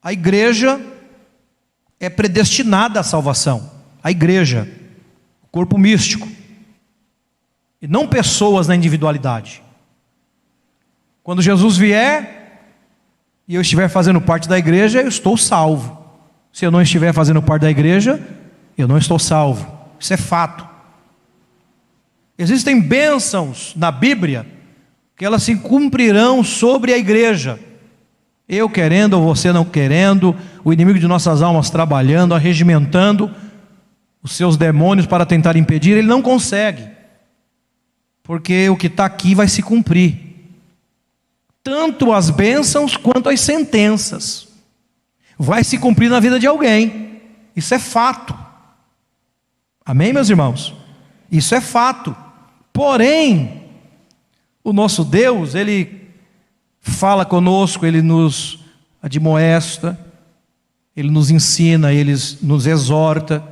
a 0.00 0.12
igreja 0.12 0.80
é 1.98 2.08
predestinada 2.08 3.00
à 3.00 3.02
salvação. 3.02 3.72
A 4.00 4.08
igreja, 4.12 4.70
o 5.42 5.48
corpo 5.48 5.76
místico. 5.76 6.28
E 7.82 7.88
não 7.88 8.06
pessoas 8.06 8.68
na 8.68 8.76
individualidade. 8.76 9.64
Quando 11.24 11.42
Jesus 11.42 11.76
vier 11.76 12.62
e 13.48 13.56
eu 13.56 13.62
estiver 13.62 13.88
fazendo 13.88 14.20
parte 14.20 14.48
da 14.48 14.56
igreja, 14.56 15.02
eu 15.02 15.08
estou 15.08 15.36
salvo. 15.36 16.06
Se 16.52 16.64
eu 16.64 16.70
não 16.70 16.80
estiver 16.80 17.12
fazendo 17.12 17.42
parte 17.42 17.62
da 17.62 17.70
igreja, 17.70 18.24
eu 18.78 18.86
não 18.86 18.96
estou 18.96 19.18
salvo. 19.18 19.76
Isso 19.98 20.14
é 20.14 20.16
fato. 20.16 20.64
Existem 22.38 22.80
bênçãos 22.80 23.74
na 23.74 23.90
Bíblia 23.90 24.54
que 25.16 25.24
elas 25.24 25.42
se 25.42 25.56
cumprirão 25.56 26.44
sobre 26.44 26.92
a 26.92 26.98
igreja. 26.98 27.58
Eu 28.48 28.68
querendo 28.68 29.14
ou 29.14 29.24
você 29.24 29.52
não 29.52 29.64
querendo, 29.64 30.36
o 30.62 30.72
inimigo 30.72 30.98
de 30.98 31.08
nossas 31.08 31.42
almas 31.42 31.70
trabalhando, 31.70 32.34
arregimentando 32.34 33.34
os 34.22 34.32
seus 34.32 34.56
demônios 34.56 35.06
para 35.06 35.24
tentar 35.24 35.56
impedir, 35.56 35.92
ele 35.92 36.06
não 36.06 36.20
consegue, 36.20 36.88
porque 38.22 38.68
o 38.68 38.76
que 38.76 38.88
está 38.88 39.04
aqui 39.04 39.34
vai 39.34 39.46
se 39.46 39.62
cumprir, 39.62 40.18
tanto 41.62 42.12
as 42.12 42.28
bênçãos 42.28 42.96
quanto 42.96 43.28
as 43.28 43.40
sentenças, 43.40 44.48
vai 45.38 45.62
se 45.62 45.78
cumprir 45.78 46.10
na 46.10 46.18
vida 46.18 46.40
de 46.40 46.46
alguém, 46.46 47.20
isso 47.54 47.72
é 47.72 47.78
fato, 47.78 48.36
amém, 49.84 50.12
meus 50.12 50.28
irmãos? 50.28 50.74
Isso 51.30 51.54
é 51.54 51.60
fato, 51.60 52.14
porém, 52.72 53.65
o 54.66 54.72
nosso 54.72 55.04
Deus, 55.04 55.54
Ele 55.54 56.08
fala 56.80 57.24
conosco, 57.24 57.86
Ele 57.86 58.02
nos 58.02 58.58
admoesta, 59.00 59.96
Ele 60.96 61.08
nos 61.08 61.30
ensina, 61.30 61.92
Ele 61.92 62.12
nos 62.42 62.66
exorta, 62.66 63.44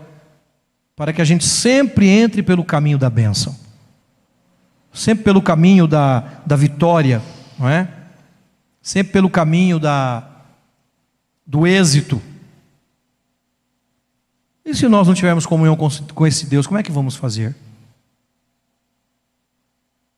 para 0.96 1.12
que 1.12 1.22
a 1.22 1.24
gente 1.24 1.44
sempre 1.44 2.09
entre 2.09 2.42
pelo 2.42 2.64
caminho 2.64 2.98
da 2.98 3.09
bênção, 3.09 3.55
sempre 4.92 5.22
pelo 5.22 5.40
caminho 5.40 5.87
da, 5.87 6.40
da 6.44 6.57
vitória, 6.57 7.22
não 7.57 7.68
é? 7.68 7.87
Sempre 8.83 9.12
pelo 9.12 9.31
caminho 9.31 9.79
da, 9.79 10.29
do 11.46 11.64
êxito. 11.64 12.20
E 14.64 14.74
se 14.74 14.88
nós 14.88 15.07
não 15.07 15.14
tivermos 15.14 15.46
comunhão 15.46 15.77
com, 15.77 15.88
com 16.12 16.27
esse 16.27 16.46
Deus, 16.46 16.66
como 16.66 16.79
é 16.81 16.83
que 16.83 16.90
vamos 16.90 17.14
fazer? 17.14 17.55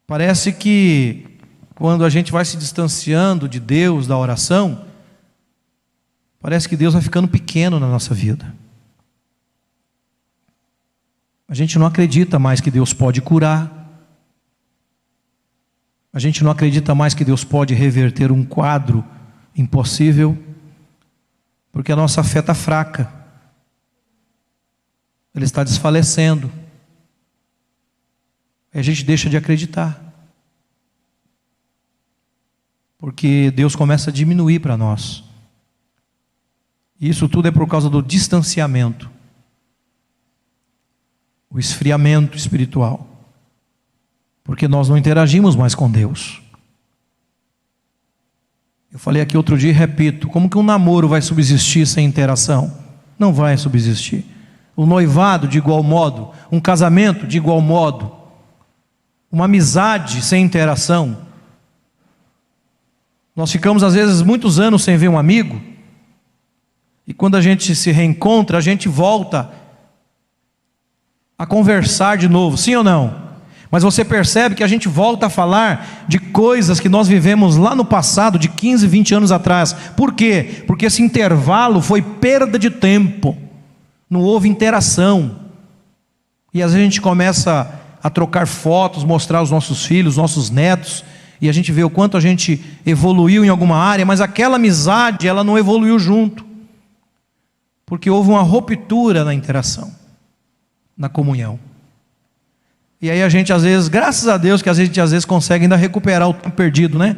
Parece 0.07 0.53
que 0.53 1.27
quando 1.75 2.05
a 2.05 2.09
gente 2.09 2.31
vai 2.31 2.45
se 2.45 2.57
distanciando 2.57 3.49
de 3.49 3.59
Deus, 3.59 4.07
da 4.07 4.17
oração, 4.17 4.87
parece 6.41 6.69
que 6.69 6.77
Deus 6.77 6.95
vai 6.95 7.03
ficando 7.03 7.27
pequeno 7.27 7.81
na 7.81 7.89
nossa 7.89 8.15
vida. 8.15 8.55
A 11.49 11.55
gente 11.55 11.79
não 11.79 11.87
acredita 11.87 12.39
mais 12.39 12.61
que 12.61 12.71
Deus 12.71 12.93
pode 12.93 13.21
curar. 13.21 13.73
A 16.13 16.19
gente 16.19 16.43
não 16.43 16.51
acredita 16.51 16.95
mais 16.95 17.13
que 17.13 17.25
Deus 17.25 17.45
pode 17.45 17.75
reverter 17.75 18.33
um 18.33 18.45
quadro 18.45 19.05
impossível, 19.57 20.37
porque 21.73 21.93
a 21.93 21.97
nossa 21.97 22.23
fé 22.23 22.39
está 22.39 22.55
fraca. 22.55 23.13
Ele 25.35 25.45
está 25.45 25.63
desfalecendo 25.63 26.51
a 28.79 28.83
gente 28.83 29.05
deixa 29.05 29.31
de 29.31 29.37
acreditar. 29.37 30.03
Porque 32.99 33.51
Deus 33.51 33.75
começa 33.75 34.11
a 34.11 34.13
diminuir 34.13 34.61
para 34.61 34.77
nós. 34.77 35.25
E 37.01 37.09
isso 37.09 37.29
tudo 37.29 37.49
é 37.49 37.51
por 37.51 37.67
causa 37.69 37.89
do 37.89 38.03
distanciamento, 38.03 39.11
o 41.51 41.59
esfriamento 41.59 42.37
espiritual. 42.37 43.07
Porque 44.43 44.69
nós 44.69 44.89
não 44.89 44.97
interagimos 44.97 45.57
mais 45.57 45.75
com 45.75 45.91
Deus. 45.91 46.41
Eu 48.93 48.99
falei 48.99 49.21
aqui 49.21 49.37
outro 49.37 49.59
dia 49.59 49.71
e 49.71 49.75
repito: 49.75 50.29
como 50.29 50.49
que 50.49 50.57
um 50.57 50.63
namoro 50.63 51.09
vai 51.09 51.21
subsistir 51.21 51.87
sem 51.87 52.07
interação? 52.07 52.77
Não 53.19 53.33
vai 53.33 53.57
subsistir. 53.57 54.25
O 54.75 54.87
noivado, 54.87 55.49
de 55.49 55.59
igual 55.59 55.83
modo, 55.83 56.31
um 56.53 56.61
casamento, 56.61 57.27
de 57.27 57.39
igual 57.39 57.61
modo, 57.61 58.26
uma 59.31 59.45
amizade 59.47 60.23
sem 60.23 60.45
interação. 60.45 61.19
Nós 63.35 63.53
ficamos, 63.53 63.83
às 63.83 63.95
vezes, 63.95 64.23
muitos 64.23 64.59
anos 64.59 64.83
sem 64.83 64.97
ver 64.97 65.09
um 65.09 65.19
amigo, 65.19 65.61
e 67.07 67.15
quando 67.15 67.37
a 67.37 67.41
gente 67.41 67.75
se 67.75 67.93
reencontra, 67.93 68.59
a 68.59 68.61
gente 68.61 68.89
volta 68.89 69.51
a 71.39 71.47
conversar 71.47 72.17
de 72.17 72.29
novo, 72.29 72.57
sim 72.57 72.75
ou 72.75 72.83
não? 72.83 73.27
Mas 73.71 73.83
você 73.83 74.05
percebe 74.05 74.55
que 74.55 74.65
a 74.65 74.69
gente 74.69 74.89
volta 74.89 75.27
a 75.27 75.31
falar 75.31 76.05
de 76.09 76.19
coisas 76.19 76.81
que 76.81 76.89
nós 76.89 77.09
vivemos 77.09 77.57
lá 77.57 77.75
no 77.75 77.85
passado, 77.85 78.39
de 78.39 78.49
15, 78.49 78.87
20 78.87 79.15
anos 79.15 79.33
atrás. 79.33 79.73
Por 79.97 80.15
quê? 80.15 80.65
Porque 80.67 80.87
esse 80.87 81.03
intervalo 81.03 81.81
foi 81.81 82.01
perda 82.01 82.59
de 82.59 82.71
tempo, 82.71 83.37
não 84.09 84.21
houve 84.21 84.49
interação. 84.49 85.37
E 86.55 86.63
às 86.63 86.73
vezes 86.73 86.87
a 86.87 86.91
gente 86.91 87.01
começa 87.01 87.71
a 88.03 88.11
trocar 88.11 88.47
fotos, 88.47 89.05
mostrar 89.05 89.39
aos 89.39 89.51
nossos 89.51 89.85
filhos, 89.85 90.17
nossos 90.17 90.51
netos, 90.51 91.05
e 91.41 91.49
a 91.49 91.53
gente 91.53 91.71
vê 91.71 91.85
o 91.85 91.91
quanto 91.91 92.17
a 92.17 92.21
gente 92.21 92.63
evoluiu 92.85 93.45
em 93.45 93.49
alguma 93.49 93.77
área, 93.77 94.07
mas 94.07 94.21
aquela 94.21 94.57
amizade 94.57 95.29
ela 95.29 95.45
não 95.45 95.59
evoluiu 95.59 95.99
junto, 95.99 96.45
porque 97.85 98.09
houve 98.09 98.31
uma 98.31 98.43
ruptura 98.43 99.25
na 99.25 99.35
interação, 99.35 99.93
na 100.97 101.09
comunhão. 101.09 101.59
E 103.01 103.11
aí 103.11 103.23
a 103.23 103.29
gente 103.29 103.53
às 103.53 103.63
vezes, 103.63 103.89
graças 103.89 104.27
a 104.29 104.39
Deus, 104.39 104.63
que 104.63 104.71
a 104.71 104.75
gente 104.75 104.99
às 105.01 105.11
vezes 105.11 105.25
consegue 105.25 105.65
ainda 105.65 105.77
recuperar 105.77 106.29
o 106.29 106.35
tempo 106.35 106.57
perdido, 106.57 106.99
né? 106.99 107.17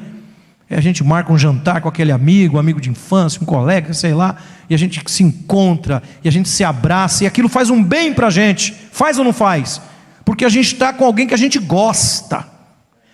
E 0.71 0.75
a 0.75 0.81
gente 0.81 1.03
marca 1.03 1.33
um 1.33 1.39
jantar 1.39 1.81
com 1.81 1.89
aquele 1.89 2.13
amigo, 2.13 2.59
amigo 2.59 2.81
de 2.81 2.91
infância, 2.91 3.41
um 3.41 3.47
colega, 3.47 3.95
sei 3.95 4.13
lá, 4.13 4.37
e 4.69 4.75
a 4.75 4.79
gente 4.79 5.01
se 5.07 5.23
encontra, 5.23 6.03
e 6.23 6.29
a 6.29 6.33
gente 6.33 6.49
se 6.49 6.63
abraça, 6.63 7.25
e 7.25 7.27
aquilo 7.27 7.49
faz 7.49 7.71
um 7.71 7.83
bem 7.83 8.13
para 8.13 8.27
a 8.27 8.31
gente, 8.31 8.75
faz 8.93 9.19
ou 9.19 9.25
não 9.25 9.33
faz? 9.33 9.81
Porque 10.29 10.45
a 10.45 10.49
gente 10.51 10.75
está 10.75 10.93
com 10.93 11.07
alguém 11.07 11.27
que 11.27 11.33
a 11.33 11.39
gente 11.39 11.59
gosta, 11.59 12.47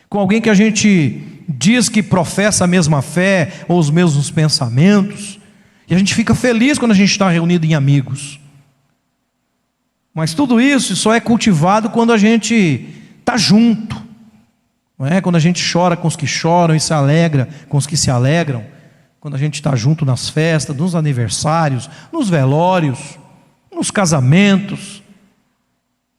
com 0.08 0.18
alguém 0.18 0.40
que 0.40 0.50
a 0.50 0.54
gente 0.54 1.22
diz 1.48 1.88
que 1.88 2.02
professa 2.02 2.64
a 2.64 2.66
mesma 2.66 3.02
fé, 3.02 3.52
ou 3.68 3.78
os 3.78 3.88
mesmos 3.88 4.32
pensamentos, 4.32 5.38
e 5.88 5.94
a 5.94 5.98
gente 5.98 6.12
fica 6.12 6.34
feliz 6.34 6.76
quando 6.76 6.90
a 6.90 6.94
gente 6.96 7.12
está 7.12 7.30
reunido 7.30 7.64
em 7.64 7.72
amigos. 7.72 8.40
Mas 10.12 10.34
tudo 10.34 10.60
isso 10.60 10.96
só 10.96 11.14
é 11.14 11.20
cultivado 11.20 11.88
quando 11.88 12.12
a 12.12 12.18
gente 12.18 12.84
está 13.20 13.36
junto. 13.36 13.94
Não 14.98 15.06
é? 15.06 15.20
Quando 15.20 15.36
a 15.36 15.40
gente 15.40 15.62
chora 15.72 15.96
com 15.96 16.08
os 16.08 16.16
que 16.16 16.26
choram 16.26 16.74
e 16.74 16.80
se 16.80 16.92
alegra 16.92 17.48
com 17.68 17.76
os 17.76 17.86
que 17.86 17.96
se 17.96 18.10
alegram. 18.10 18.64
Quando 19.20 19.36
a 19.36 19.38
gente 19.38 19.54
está 19.54 19.76
junto 19.76 20.04
nas 20.04 20.28
festas, 20.28 20.74
nos 20.74 20.96
aniversários, 20.96 21.88
nos 22.12 22.28
velórios, 22.28 22.98
nos 23.72 23.88
casamentos. 23.92 25.03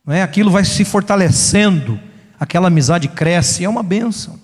Não 0.06 0.14
é? 0.14 0.22
Aquilo 0.22 0.52
vai 0.52 0.64
se 0.64 0.86
fortalecendo, 0.86 2.00
aquela 2.40 2.68
amizade 2.68 3.08
cresce, 3.08 3.64
é 3.64 3.70
uma 3.70 3.82
benção. 3.82 4.40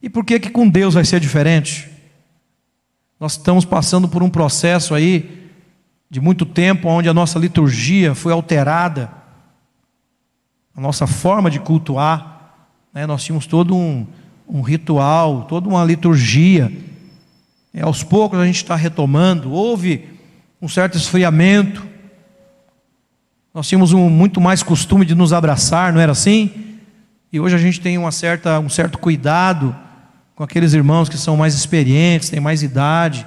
E 0.00 0.08
por 0.08 0.24
que 0.24 0.38
que 0.38 0.50
com 0.50 0.68
Deus 0.68 0.94
vai 0.94 1.04
ser 1.04 1.18
diferente? 1.18 1.90
Nós 3.18 3.32
estamos 3.32 3.64
passando 3.64 4.08
por 4.08 4.22
um 4.22 4.30
processo 4.30 4.94
aí 4.94 5.50
de 6.08 6.20
muito 6.20 6.46
tempo, 6.46 6.88
onde 6.88 7.08
a 7.08 7.14
nossa 7.14 7.38
liturgia 7.38 8.14
foi 8.14 8.32
alterada, 8.32 9.10
a 10.76 10.80
nossa 10.80 11.06
forma 11.06 11.50
de 11.50 11.58
cultuar, 11.58 12.54
né? 12.92 13.06
nós 13.06 13.24
tínhamos 13.24 13.46
todo 13.46 13.74
um, 13.74 14.06
um 14.46 14.60
ritual, 14.60 15.44
toda 15.44 15.68
uma 15.68 15.82
liturgia. 15.84 16.70
E 17.74 17.80
aos 17.80 18.02
poucos 18.02 18.38
a 18.38 18.46
gente 18.46 18.56
está 18.56 18.76
retomando. 18.76 19.50
Houve 19.50 20.08
um 20.60 20.68
certo 20.68 20.96
esfriamento. 20.96 21.86
Nós 23.56 23.66
tínhamos 23.66 23.94
um, 23.94 24.10
muito 24.10 24.38
mais 24.38 24.62
costume 24.62 25.06
de 25.06 25.14
nos 25.14 25.32
abraçar, 25.32 25.90
não 25.90 25.98
era 25.98 26.12
assim? 26.12 26.50
E 27.32 27.40
hoje 27.40 27.56
a 27.56 27.58
gente 27.58 27.80
tem 27.80 27.96
uma 27.96 28.12
certa, 28.12 28.60
um 28.60 28.68
certo 28.68 28.98
cuidado 28.98 29.74
com 30.34 30.44
aqueles 30.44 30.74
irmãos 30.74 31.08
que 31.08 31.16
são 31.16 31.38
mais 31.38 31.54
experientes, 31.54 32.28
têm 32.28 32.38
mais 32.38 32.62
idade. 32.62 33.26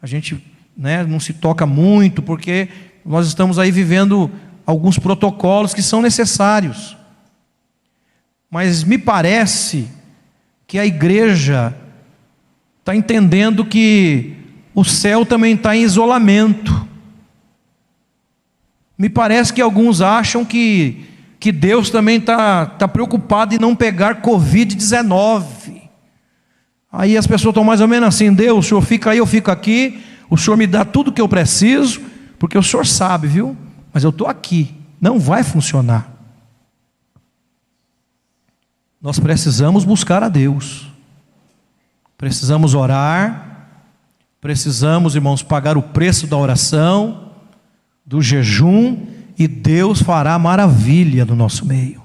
A 0.00 0.06
gente 0.06 0.40
né, 0.76 1.02
não 1.02 1.18
se 1.18 1.32
toca 1.32 1.66
muito, 1.66 2.22
porque 2.22 2.68
nós 3.04 3.26
estamos 3.26 3.58
aí 3.58 3.72
vivendo 3.72 4.30
alguns 4.64 4.96
protocolos 4.96 5.74
que 5.74 5.82
são 5.82 6.00
necessários. 6.00 6.96
Mas 8.48 8.84
me 8.84 8.96
parece 8.96 9.88
que 10.68 10.78
a 10.78 10.86
igreja 10.86 11.74
está 12.78 12.94
entendendo 12.94 13.64
que 13.64 14.36
o 14.72 14.84
céu 14.84 15.26
também 15.26 15.56
está 15.56 15.74
em 15.74 15.82
isolamento. 15.82 16.93
Me 18.96 19.08
parece 19.08 19.52
que 19.52 19.60
alguns 19.60 20.00
acham 20.00 20.44
que, 20.44 21.04
que 21.40 21.50
Deus 21.50 21.90
também 21.90 22.18
está 22.18 22.66
tá 22.66 22.86
preocupado 22.86 23.54
em 23.54 23.58
não 23.58 23.74
pegar 23.74 24.22
Covid-19. 24.22 25.82
Aí 26.92 27.16
as 27.16 27.26
pessoas 27.26 27.50
estão 27.50 27.64
mais 27.64 27.80
ou 27.80 27.88
menos 27.88 28.08
assim: 28.08 28.32
Deus, 28.32 28.64
o 28.64 28.68
senhor 28.68 28.82
fica 28.82 29.10
aí, 29.10 29.18
eu 29.18 29.26
fico 29.26 29.50
aqui, 29.50 30.00
o 30.30 30.36
Senhor 30.36 30.56
me 30.56 30.66
dá 30.66 30.84
tudo 30.84 31.08
o 31.08 31.12
que 31.12 31.20
eu 31.20 31.28
preciso, 31.28 32.00
porque 32.38 32.56
o 32.56 32.62
Senhor 32.62 32.86
sabe, 32.86 33.26
viu? 33.26 33.56
Mas 33.92 34.04
eu 34.04 34.10
estou 34.10 34.26
aqui, 34.26 34.74
não 35.00 35.18
vai 35.18 35.42
funcionar. 35.42 36.12
Nós 39.00 39.18
precisamos 39.18 39.84
buscar 39.84 40.22
a 40.22 40.28
Deus, 40.28 40.90
precisamos 42.16 42.74
orar, 42.74 43.68
precisamos, 44.40 45.14
irmãos, 45.14 45.42
pagar 45.42 45.76
o 45.76 45.82
preço 45.82 46.26
da 46.26 46.36
oração, 46.36 47.32
do 48.04 48.20
jejum, 48.20 49.06
e 49.38 49.48
Deus 49.48 50.00
fará 50.00 50.38
maravilha 50.38 51.24
no 51.24 51.34
nosso 51.34 51.66
meio. 51.66 52.02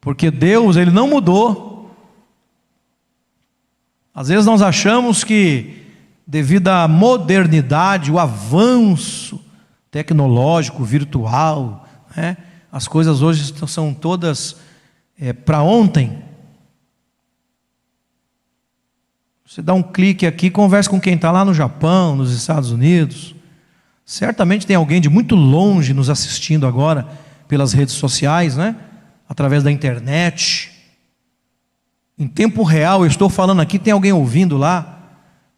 Porque 0.00 0.30
Deus, 0.30 0.76
Ele 0.76 0.90
não 0.90 1.08
mudou. 1.08 1.90
Às 4.14 4.28
vezes 4.28 4.46
nós 4.46 4.62
achamos 4.62 5.24
que 5.24 5.84
devido 6.26 6.68
à 6.68 6.88
modernidade, 6.88 8.10
o 8.10 8.18
avanço 8.18 9.40
tecnológico, 9.90 10.82
virtual, 10.82 11.86
né? 12.16 12.36
as 12.72 12.88
coisas 12.88 13.22
hoje 13.22 13.54
são 13.68 13.94
todas 13.94 14.56
é, 15.18 15.32
para 15.32 15.62
ontem. 15.62 16.24
Você 19.46 19.62
dá 19.62 19.72
um 19.72 19.82
clique 19.82 20.26
aqui, 20.26 20.50
conversa 20.50 20.90
com 20.90 21.00
quem 21.00 21.14
está 21.14 21.30
lá 21.30 21.44
no 21.44 21.54
Japão, 21.54 22.16
nos 22.16 22.32
Estados 22.32 22.72
Unidos. 22.72 23.35
Certamente 24.06 24.68
tem 24.68 24.76
alguém 24.76 25.00
de 25.00 25.08
muito 25.08 25.34
longe 25.34 25.92
nos 25.92 26.08
assistindo 26.08 26.64
agora 26.64 27.08
pelas 27.48 27.72
redes 27.72 27.94
sociais, 27.94 28.56
né? 28.56 28.76
Através 29.28 29.64
da 29.64 29.72
internet. 29.72 30.70
Em 32.16 32.28
tempo 32.28 32.62
real, 32.62 33.02
eu 33.02 33.08
estou 33.08 33.28
falando 33.28 33.60
aqui, 33.60 33.80
tem 33.80 33.92
alguém 33.92 34.12
ouvindo 34.12 34.56
lá. 34.56 35.00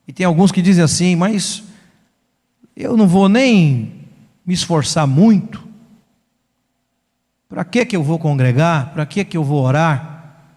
E 0.09 0.15
tem 0.15 0.25
alguns 0.25 0.51
que 0.51 0.63
dizem 0.63 0.83
assim, 0.83 1.15
mas 1.15 1.63
eu 2.75 2.97
não 2.97 3.07
vou 3.07 3.29
nem 3.29 4.07
me 4.47 4.55
esforçar 4.55 5.07
muito. 5.07 5.63
Para 7.51 7.67
que 7.67 7.85
que 7.85 7.95
eu 7.95 8.03
vou 8.03 8.19
congregar? 8.19 8.95
Para 8.95 9.05
que 9.05 9.27
que 9.27 9.37
eu 9.37 9.45
vou 9.45 9.63
orar? 9.63 10.55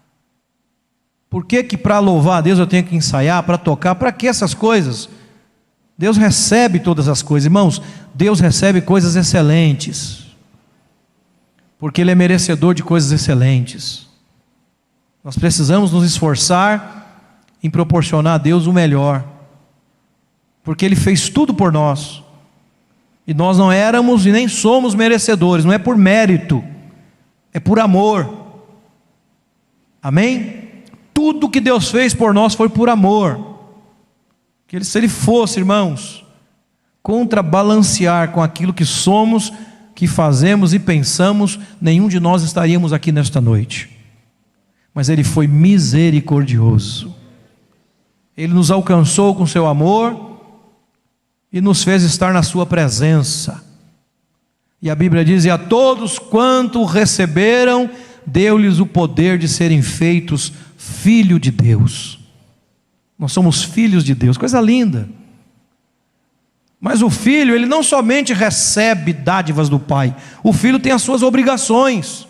Por 1.28 1.44
que 1.44 1.62
que 1.62 1.76
para 1.76 1.98
louvar 1.98 2.38
a 2.38 2.40
Deus 2.40 2.58
eu 2.58 2.66
tenho 2.66 2.84
que 2.84 2.96
ensaiar, 2.96 3.42
para 3.42 3.58
tocar? 3.58 3.94
Para 3.94 4.12
que 4.12 4.26
essas 4.26 4.54
coisas? 4.54 5.10
Deus 5.96 6.16
recebe 6.16 6.80
todas 6.80 7.08
as 7.08 7.22
coisas, 7.22 7.46
irmãos. 7.46 7.80
Deus 8.14 8.40
recebe 8.40 8.80
coisas 8.80 9.16
excelentes. 9.16 10.26
Porque 11.78 12.00
ele 12.00 12.10
é 12.10 12.14
merecedor 12.14 12.74
de 12.74 12.82
coisas 12.82 13.12
excelentes. 13.12 14.06
Nós 15.22 15.36
precisamos 15.36 15.92
nos 15.92 16.04
esforçar 16.04 17.30
em 17.62 17.70
proporcionar 17.70 18.34
a 18.34 18.38
Deus 18.38 18.66
o 18.66 18.72
melhor 18.72 19.32
porque 20.62 20.84
Ele 20.84 20.96
fez 20.96 21.28
tudo 21.28 21.52
por 21.52 21.72
nós. 21.72 22.22
E 23.26 23.34
nós 23.34 23.56
não 23.56 23.70
éramos 23.70 24.26
e 24.26 24.32
nem 24.32 24.48
somos 24.48 24.94
merecedores, 24.94 25.64
não 25.64 25.72
é 25.72 25.78
por 25.78 25.96
mérito, 25.96 26.62
é 27.52 27.60
por 27.60 27.78
amor. 27.78 28.28
Amém? 30.02 30.70
Tudo 31.14 31.48
que 31.48 31.60
Deus 31.60 31.90
fez 31.90 32.14
por 32.14 32.34
nós 32.34 32.54
foi 32.54 32.68
por 32.68 32.88
amor. 32.88 33.51
Que 34.72 34.76
ele, 34.76 34.86
se 34.86 34.96
Ele 34.96 35.08
fosse, 35.08 35.60
irmãos, 35.60 36.24
contrabalancear 37.02 38.30
com 38.30 38.42
aquilo 38.42 38.72
que 38.72 38.86
somos, 38.86 39.52
que 39.94 40.06
fazemos 40.06 40.72
e 40.72 40.78
pensamos, 40.78 41.58
nenhum 41.78 42.08
de 42.08 42.18
nós 42.18 42.42
estaríamos 42.42 42.90
aqui 42.90 43.12
nesta 43.12 43.38
noite. 43.38 43.90
Mas 44.94 45.10
Ele 45.10 45.22
foi 45.22 45.46
misericordioso. 45.46 47.14
Ele 48.34 48.54
nos 48.54 48.70
alcançou 48.70 49.34
com 49.34 49.46
seu 49.46 49.66
amor 49.66 50.40
e 51.52 51.60
nos 51.60 51.84
fez 51.84 52.02
estar 52.02 52.32
na 52.32 52.42
Sua 52.42 52.64
presença. 52.64 53.62
E 54.80 54.88
a 54.88 54.94
Bíblia 54.94 55.22
diz: 55.22 55.44
E 55.44 55.50
a 55.50 55.58
todos 55.58 56.18
quanto 56.18 56.82
receberam, 56.86 57.90
deu-lhes 58.26 58.78
o 58.78 58.86
poder 58.86 59.36
de 59.36 59.48
serem 59.48 59.82
feitos 59.82 60.50
filho 60.78 61.38
de 61.38 61.50
Deus. 61.50 62.21
Nós 63.22 63.30
somos 63.30 63.62
filhos 63.62 64.02
de 64.02 64.16
Deus, 64.16 64.36
coisa 64.36 64.60
linda. 64.60 65.08
Mas 66.80 67.02
o 67.02 67.08
filho, 67.08 67.54
ele 67.54 67.66
não 67.66 67.80
somente 67.80 68.32
recebe 68.32 69.12
dádivas 69.12 69.68
do 69.68 69.78
pai, 69.78 70.12
o 70.42 70.52
filho 70.52 70.80
tem 70.80 70.90
as 70.90 71.02
suas 71.02 71.22
obrigações 71.22 72.26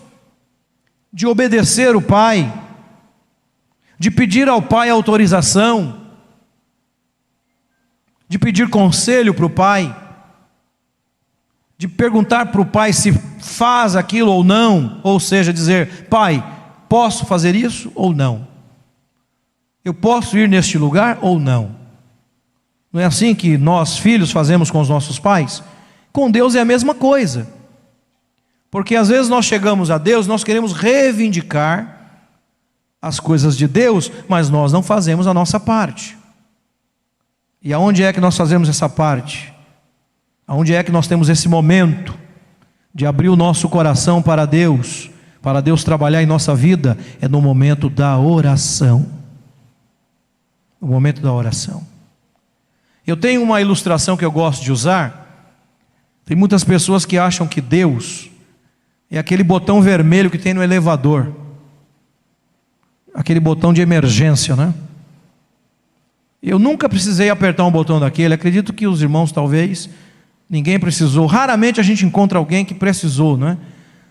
de 1.11 1.27
obedecer 1.27 1.97
o 1.97 2.03
pai, 2.03 2.53
de 3.99 4.11
pedir 4.11 4.51
ao 4.51 4.61
pai 4.61 4.91
autorização, 4.91 6.09
de 8.29 8.39
pedir 8.39 8.69
conselho 8.69 9.33
para 9.33 9.47
o 9.47 9.51
pai, 9.51 9.97
de 11.79 11.89
perguntar 11.89 12.53
para 12.53 12.61
o 12.61 12.67
pai 12.67 12.93
se 12.93 13.13
faz 13.41 13.97
aquilo 13.97 14.31
ou 14.31 14.45
não, 14.45 15.01
ou 15.03 15.19
seja, 15.19 15.55
dizer: 15.55 16.07
Pai, 16.11 16.45
posso 16.87 17.25
fazer 17.25 17.55
isso 17.55 17.91
ou 17.95 18.15
não? 18.15 18.52
Eu 19.85 19.93
posso 19.93 20.39
ir 20.39 20.49
neste 20.49 20.79
lugar 20.79 21.19
ou 21.21 21.39
não? 21.39 21.77
Não 22.93 23.01
é 23.01 23.05
assim 23.05 23.35
que 23.35 23.57
nós, 23.57 23.97
filhos, 23.97 24.31
fazemos 24.31 24.71
com 24.71 24.81
os 24.81 24.89
nossos 24.89 25.19
pais? 25.19 25.63
Com 26.13 26.31
Deus 26.31 26.55
é 26.55 26.61
a 26.61 26.65
mesma 26.65 26.95
coisa. 26.95 27.49
Porque 28.71 28.95
às 28.95 29.09
vezes 29.09 29.29
nós 29.29 29.45
chegamos 29.45 29.91
a 29.91 29.99
Deus, 29.99 30.27
nós 30.27 30.45
queremos 30.45 30.73
reivindicar 30.73 32.01
as 33.01 33.19
coisas 33.19 33.57
de 33.57 33.67
Deus, 33.67 34.13
mas 34.29 34.49
nós 34.49 34.73
não 34.73 34.83
fazemos 34.83 35.27
a 35.27 35.35
nossa 35.35 35.59
parte. 35.59 36.17
E 37.61 37.73
aonde 37.73 38.03
é 38.03 38.13
que 38.13 38.21
nós 38.21 38.37
fazemos 38.37 38.69
essa 38.69 38.89
parte? 38.89 39.53
Aonde 40.47 40.75
é 40.75 40.83
que 40.83 40.93
nós 40.93 41.07
temos 41.07 41.29
esse 41.29 41.49
momento 41.49 42.17
de 42.95 43.07
abrir 43.07 43.29
o 43.29 43.37
nosso 43.37 43.69
coração 43.69 44.21
para 44.21 44.45
Deus, 44.47 45.11
para 45.41 45.61
Deus 45.61 45.83
trabalhar 45.83 46.23
em 46.23 46.27
nossa 46.27 46.55
vida? 46.55 46.97
É 47.21 47.29
no 47.29 47.41
momento 47.41 47.89
da 47.89 48.19
oração. 48.19 49.22
O 50.83 50.87
momento 50.89 51.23
da 51.23 51.33
oração. 51.33 51.87
Eu 53.07 53.17
tenho 53.17 53.41
uma 53.41 53.61
ilustração 53.61 54.17
que 54.17 54.25
eu 54.25 54.33
gosto 54.33 54.65
de 54.65 54.73
usar. 54.73 55.49
Tem 56.25 56.37
muitas 56.37 56.65
pessoas 56.65 57.07
que 57.07 57.17
acham 57.17 57.47
que 57.47 57.61
Deus 57.61 58.29
é 59.09 59.17
aquele 59.17 59.45
botão 59.45 59.81
vermelho 59.81 60.29
que 60.29 60.39
tem 60.39 60.53
no 60.53 60.63
elevador, 60.63 61.33
aquele 63.15 63.39
botão 63.39 63.73
de 63.73 63.81
emergência, 63.81 64.57
né? 64.57 64.75
Eu 66.43 66.59
nunca 66.59 66.89
precisei 66.89 67.31
apertar 67.31 67.65
um 67.65 67.71
botão 67.71 68.01
daquele, 68.01 68.35
acredito 68.35 68.73
que 68.73 68.89
os 68.89 69.03
irmãos 69.03 69.31
talvez, 69.31 69.89
ninguém 70.51 70.81
precisou. 70.81 71.27
Raramente 71.27 71.79
a 71.79 71.83
gente 71.85 72.05
encontra 72.05 72.39
alguém 72.39 72.65
que 72.65 72.75
precisou, 72.75 73.37
né? 73.37 73.57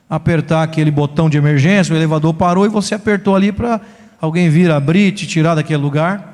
Apertar 0.10 0.64
aquele 0.64 0.90
botão 0.90 1.30
de 1.30 1.38
emergência, 1.38 1.94
o 1.94 1.98
elevador 1.98 2.34
parou 2.34 2.66
e 2.66 2.70
você 2.70 2.96
apertou 2.96 3.36
ali 3.36 3.52
para 3.52 3.82
alguém 4.22 4.50
vir 4.50 4.72
abrir, 4.72 5.12
te 5.12 5.28
tirar 5.28 5.56
daquele 5.56 5.82
lugar. 5.82 6.31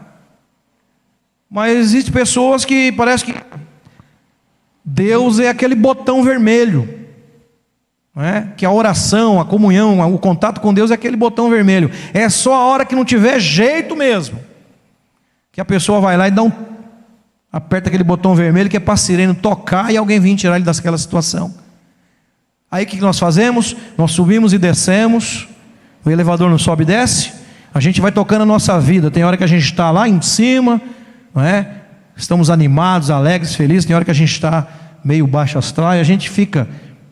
Mas 1.50 1.78
existem 1.78 2.14
pessoas 2.14 2.66
que 2.66 2.92
parece 2.92 3.26
que 3.26 3.34
Deus 4.84 5.40
é 5.40 5.50
aquele 5.50 5.76
botão 5.76 6.24
vermelho. 6.24 6.96
É? 8.16 8.48
Que 8.58 8.66
a 8.66 8.72
oração, 8.72 9.40
a 9.40 9.46
comunhão, 9.46 10.00
o 10.14 10.18
contato 10.18 10.60
com 10.60 10.74
Deus 10.74 10.90
é 10.90 10.96
aquele 10.96 11.16
botão 11.16 11.50
vermelho. 11.50 11.92
É 12.14 12.28
só 12.30 12.56
a 12.56 12.66
hora 12.66 12.86
que 12.86 12.96
não 12.96 13.06
tiver 13.06 13.40
jeito 13.40 13.96
mesmo 13.96 14.48
que 15.58 15.62
a 15.62 15.66
pessoa 15.66 16.00
vai 16.00 16.16
lá 16.16 16.28
e 16.28 16.32
dá 16.32 16.44
um, 16.44 16.52
aperta 17.52 17.90
aquele 17.90 18.04
botão 18.04 18.36
vermelho 18.36 18.70
que 18.70 18.78
é 18.78 18.80
para 18.80 18.94
a 18.94 18.98
sirene 18.98 19.34
tocar 19.34 19.92
e 19.92 19.98
alguém 19.98 20.20
vir 20.20 20.36
tirar 20.36 20.56
ele 20.56 20.64
daquela 20.64 21.00
situação. 21.00 21.52
Aí 22.70 22.84
o 22.84 22.88
que 22.88 22.98
nós 22.98 23.18
fazemos? 23.18 23.76
Nós 23.98 24.12
subimos 24.12 24.54
e 24.54 24.60
descemos, 24.60 25.48
o 26.06 26.12
elevador 26.12 26.48
não 26.48 26.60
sobe 26.60 26.84
e 26.84 26.86
desce, 26.86 27.34
a 27.74 27.80
gente 27.80 28.00
vai 28.00 28.12
tocando 28.12 28.44
a 28.44 28.46
nossa 28.46 28.80
vida. 28.80 29.10
Tem 29.10 29.24
hora 29.24 29.36
que 29.36 29.44
a 29.44 29.48
gente 29.48 29.64
está 29.64 29.90
lá 29.90 30.08
em 30.08 30.22
cima, 30.22 30.80
não 31.38 31.44
é? 31.44 31.84
estamos 32.16 32.50
animados, 32.50 33.12
alegres, 33.12 33.56
felizes, 33.56 33.86
tem 33.86 33.96
hora 33.96 34.04
que 34.04 34.12
a 34.12 34.14
gente 34.14 34.32
está 34.32 34.68
meio 35.04 35.26
baixo 35.28 35.58
astral 35.58 35.96
e 35.96 36.00
a 36.00 36.04
gente 36.04 36.30
fica 36.30 36.68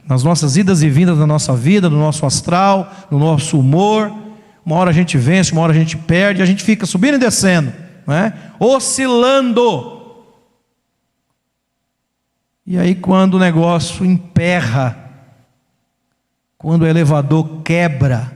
nas 0.08 0.24
nossas 0.24 0.58
idas 0.58 0.82
e 0.84 0.90
vindas 0.90 1.18
da 1.18 1.28
nossa 1.28 1.56
vida, 1.56 1.90
no 1.90 1.98
nosso 1.98 2.26
astral, 2.26 2.92
no 3.10 3.20
nosso 3.20 3.60
humor. 3.60 4.12
Uma 4.66 4.76
hora 4.78 4.90
a 4.90 4.94
gente 4.94 5.18
vence, 5.18 5.52
uma 5.52 5.62
hora 5.62 5.72
a 5.72 5.76
gente 5.76 5.96
perde, 5.96 6.42
a 6.42 6.46
gente 6.46 6.64
fica 6.64 6.86
subindo 6.86 7.16
e 7.16 7.20
descendo 7.20 7.86
né? 8.06 8.34
oscilando. 8.60 9.94
E 12.66 12.78
aí, 12.78 12.96
quando 12.96 13.36
o 13.36 13.40
negócio 13.40 14.06
emperra, 14.06 14.98
quando 16.58 16.84
o 16.84 16.88
elevador 16.88 17.62
quebra, 17.64 18.32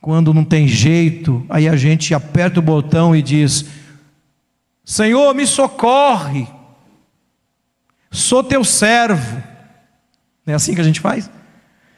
quando 0.00 0.32
não 0.32 0.44
tem 0.44 0.66
jeito, 0.66 1.44
aí 1.48 1.68
a 1.68 1.76
gente 1.76 2.14
aperta 2.14 2.58
o 2.58 2.62
botão 2.62 3.14
e 3.14 3.20
diz: 3.20 3.66
Senhor, 4.84 5.34
me 5.34 5.46
socorre, 5.46 6.46
sou 8.10 8.42
teu 8.42 8.64
servo. 8.64 9.42
Não 10.44 10.52
é 10.52 10.54
assim 10.54 10.74
que 10.74 10.80
a 10.80 10.84
gente 10.84 11.00
faz? 11.00 11.30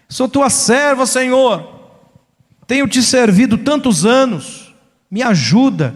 Sou 0.09 0.29
tua 0.29 0.51
serva, 0.51 1.07
Senhor, 1.07 1.75
tenho 2.66 2.87
te 2.87 3.03
servido 3.03 3.59
tantos 3.59 4.05
anos, 4.05 4.75
me 5.11 5.23
ajuda 5.23 5.94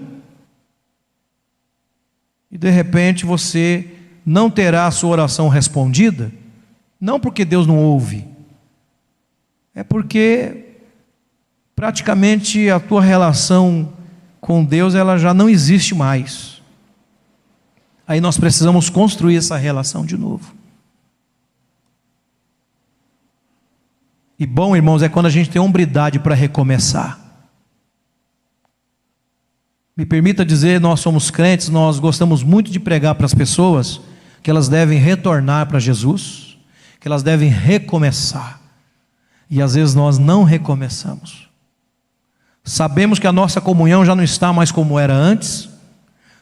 e 2.51 2.57
de 2.57 2.71
repente 2.71 3.27
você 3.27 3.87
não 4.25 4.51
terá 4.51 4.87
a 4.87 4.91
sua 4.91 5.11
oração 5.11 5.49
respondida, 5.49 6.33
não 7.01 7.21
porque 7.21 7.45
Deus 7.45 7.67
não 7.67 7.77
ouve, 7.79 8.27
é 9.75 9.85
porque 9.85 10.65
praticamente 11.77 12.69
a 12.71 12.81
tua 12.81 13.03
relação 13.03 13.93
com 14.41 14.65
Deus 14.65 14.95
ela 14.95 15.19
já 15.19 15.33
não 15.33 15.49
existe 15.49 15.95
mais. 15.95 16.58
Aí 18.09 18.23
nós 18.23 18.39
precisamos 18.39 18.89
construir 18.89 19.37
essa 19.37 19.59
relação 19.59 20.07
de 20.07 20.17
novo. 20.17 20.55
E 24.39 24.47
bom, 24.47 24.75
irmãos, 24.75 25.03
é 25.03 25.11
quando 25.11 25.27
a 25.27 25.31
gente 25.31 25.51
tem 25.51 25.61
hombridade 25.61 26.19
para 26.19 26.35
recomeçar. 26.35 27.21
Me 29.95 30.07
permita 30.07 30.43
dizer, 30.43 30.81
nós 30.81 31.01
somos 31.01 31.31
crentes, 31.31 31.69
nós 31.69 31.99
gostamos 31.99 32.43
muito 32.43 32.71
de 32.71 32.81
pregar 32.81 33.15
para 33.15 33.27
as 33.27 33.35
pessoas 33.35 34.01
que 34.43 34.49
elas 34.49 34.69
devem 34.69 34.99
retornar 34.99 35.67
para 35.67 35.79
Jesus, 35.79 36.57
que 36.99 37.07
elas 37.07 37.23
devem 37.23 37.51
recomeçar. 37.51 38.59
E 39.51 39.61
às 39.61 39.75
vezes 39.75 39.95
nós 39.95 40.17
não 40.17 40.45
recomeçamos. 40.45 41.51
Sabemos 42.65 43.19
que 43.19 43.27
a 43.27 43.33
nossa 43.33 43.61
comunhão 43.61 44.03
já 44.03 44.15
não 44.15 44.23
está 44.23 44.51
mais 44.51 44.73
como 44.73 44.99
era 44.99 45.15
antes. 45.15 45.69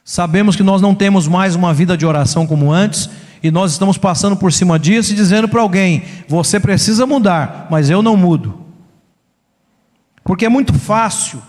Sabemos 0.08 0.54
que 0.54 0.62
nós 0.62 0.80
não 0.80 0.94
temos 0.94 1.26
mais 1.26 1.56
uma 1.56 1.74
vida 1.74 1.96
de 1.96 2.06
oração 2.06 2.46
como 2.46 2.72
antes, 2.72 3.10
e 3.42 3.50
nós 3.50 3.72
estamos 3.72 3.98
passando 3.98 4.36
por 4.36 4.52
cima 4.52 4.78
disso 4.78 5.12
e 5.12 5.16
dizendo 5.16 5.48
para 5.48 5.60
alguém: 5.60 6.04
você 6.28 6.60
precisa 6.60 7.04
mudar, 7.04 7.66
mas 7.72 7.90
eu 7.90 8.00
não 8.00 8.16
mudo. 8.16 8.64
Porque 10.22 10.46
é 10.46 10.48
muito 10.48 10.72
fácil 10.72 11.42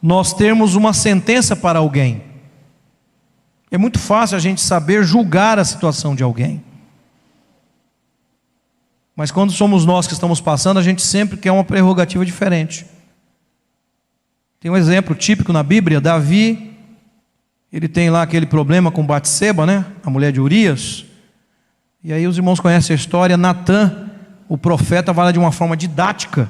nós 0.00 0.32
termos 0.32 0.74
uma 0.74 0.94
sentença 0.94 1.54
para 1.54 1.78
alguém. 1.78 2.22
É 3.70 3.76
muito 3.76 3.98
fácil 3.98 4.38
a 4.38 4.40
gente 4.40 4.62
saber 4.62 5.04
julgar 5.04 5.58
a 5.58 5.64
situação 5.64 6.14
de 6.14 6.22
alguém. 6.22 6.64
Mas 9.14 9.30
quando 9.30 9.52
somos 9.52 9.84
nós 9.84 10.06
que 10.06 10.14
estamos 10.14 10.40
passando, 10.40 10.78
a 10.78 10.82
gente 10.82 11.02
sempre 11.02 11.36
quer 11.36 11.52
uma 11.52 11.64
prerrogativa 11.64 12.24
diferente. 12.24 12.86
Tem 14.58 14.70
um 14.70 14.76
exemplo 14.76 15.14
típico 15.14 15.52
na 15.52 15.62
Bíblia, 15.62 16.00
Davi, 16.00 16.75
ele 17.76 17.88
tem 17.88 18.08
lá 18.08 18.22
aquele 18.22 18.46
problema 18.46 18.90
com 18.90 19.04
Batseba, 19.04 19.66
né? 19.66 19.84
A 20.02 20.08
mulher 20.08 20.32
de 20.32 20.40
Urias. 20.40 21.04
E 22.02 22.12
aí 22.12 22.26
os 22.26 22.38
irmãos 22.38 22.58
conhecem 22.58 22.94
a 22.94 22.96
história, 22.96 23.36
Natã, 23.36 24.08
o 24.48 24.56
profeta, 24.56 25.12
vai 25.12 25.26
lá 25.26 25.32
de 25.32 25.38
uma 25.38 25.52
forma 25.52 25.76
didática 25.76 26.48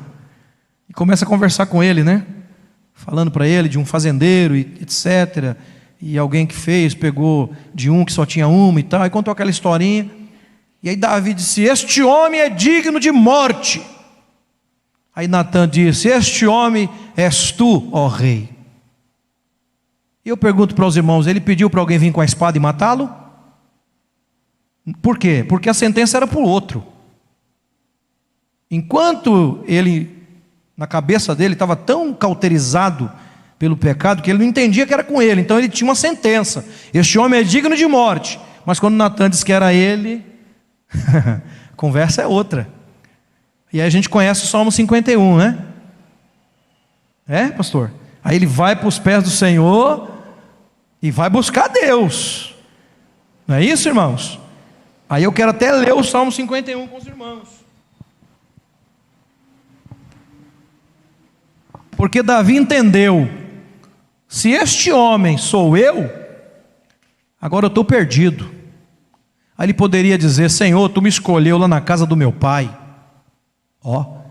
e 0.89 0.93
começa 0.93 1.25
a 1.25 1.29
conversar 1.29 1.67
com 1.67 1.83
ele, 1.83 2.05
né? 2.05 2.25
falando 2.97 3.31
para 3.31 3.47
ele 3.47 3.69
de 3.69 3.79
um 3.79 3.85
fazendeiro, 3.85 4.57
etc. 4.57 5.57
E 6.01 6.17
alguém 6.17 6.47
que 6.47 6.55
fez, 6.55 6.95
pegou 6.95 7.53
de 7.75 7.91
um 7.91 8.05
que 8.05 8.13
só 8.13 8.25
tinha 8.25 8.49
uma 8.49 8.81
e 8.81 8.83
tal, 8.83 9.05
e 9.05 9.11
contou 9.11 9.31
aquela 9.33 9.51
historinha. 9.51 10.11
E 10.83 10.89
aí 10.89 10.97
Davi 10.97 11.35
disse: 11.35 11.63
Este 11.63 12.03
homem 12.03 12.41
é 12.41 12.49
digno 12.49 12.99
de 12.99 13.13
morte. 13.13 13.83
Aí 15.15 15.29
Natan 15.29 15.69
disse: 15.69 16.09
Este 16.09 16.47
homem 16.47 16.89
és 17.17 17.53
tu, 17.53 17.89
ó 17.93 18.09
rei. 18.09 18.56
E 20.27 20.29
eu 20.29 20.37
pergunto 20.37 20.75
para 20.75 20.85
os 20.85 20.97
irmãos: 20.97 21.29
ele 21.29 21.41
pediu 21.41 21.71
para 21.71 21.79
alguém 21.79 21.99
vir 21.99 22.13
com 22.13 22.21
a 22.21 22.25
espada 22.25 22.59
e 22.59 22.61
matá-lo? 22.61 23.09
Por 25.01 25.17
quê? 25.17 25.47
Porque 25.49 25.71
a 25.71 25.75
sentença 25.75 26.17
era 26.17 26.27
para 26.27 26.41
o 26.41 26.43
outro. 26.43 26.85
Enquanto 28.69 29.63
ele 29.67 30.27
na 30.77 30.87
cabeça 30.87 31.33
dele 31.33 31.55
estava 31.55 31.77
tão 31.77 32.13
cauterizado 32.13 33.11
pelo 33.57 33.77
pecado 33.77 34.21
que 34.21 34.29
ele 34.29 34.41
não 34.41 34.47
entendia 34.47 34.85
que 34.85 34.93
era 34.93 35.05
com 35.05 35.23
ele. 35.23 35.41
Então 35.41 35.61
ele 35.61 35.69
tinha 35.69 35.89
uma 35.89 35.95
sentença: 35.95 36.67
este 36.93 37.21
homem 37.21 37.39
é 37.39 37.45
digno 37.45 37.77
de 37.77 37.87
morte. 37.87 38.41
Mas 38.65 38.81
quando 38.81 38.97
Natan 38.97 39.31
disse 39.31 39.45
que 39.45 39.53
era 39.53 39.73
ele, 39.73 40.27
a 40.93 41.41
conversa 41.77 42.23
é 42.23 42.27
outra. 42.27 42.69
E 43.73 43.81
aí 43.81 43.87
a 43.87 43.91
gente 43.91 44.09
conhece 44.09 44.43
o 44.43 44.49
Salmo 44.49 44.73
51, 44.73 45.37
né? 45.37 45.65
É, 47.29 47.47
pastor? 47.49 47.93
Aí 48.25 48.35
ele 48.35 48.47
vai 48.47 48.75
para 48.75 48.89
os 48.89 48.99
pés 48.99 49.23
do 49.23 49.31
Senhor 49.31 50.16
e 51.07 51.11
vai 51.13 51.31
buscar 51.31 51.69
Deus. 51.69 52.53
Não 53.47 53.55
é 53.55 53.65
isso, 53.65 53.89
irmãos? 53.89 54.41
Aí 55.09 55.23
eu 55.23 55.33
quero 55.33 55.51
até 55.53 55.71
ler 55.71 55.95
o 55.95 56.03
Salmo 56.03 56.33
51 56.33 56.89
com 56.89 56.97
os 56.97 57.07
irmãos. 57.07 57.49
Porque 61.93 62.25
Davi 62.25 62.57
entendeu: 62.57 63.31
se 64.27 64.51
este 64.51 64.91
homem 64.91 65.39
sou 65.39 65.77
eu, 65.77 66.11
agora 67.41 67.67
eu 67.67 67.69
estou 67.69 67.85
perdido. 67.85 68.51
Aí 69.57 69.67
ele 69.67 69.75
poderia 69.75 70.19
dizer: 70.19 70.51
Senhor, 70.51 70.89
tu 70.89 71.01
me 71.01 71.09
escolheu 71.09 71.57
lá 71.57 71.69
na 71.69 71.81
casa 71.81 72.05
do 72.05 72.17
meu 72.17 72.33
pai. 72.33 72.77
Ó, 73.81 74.23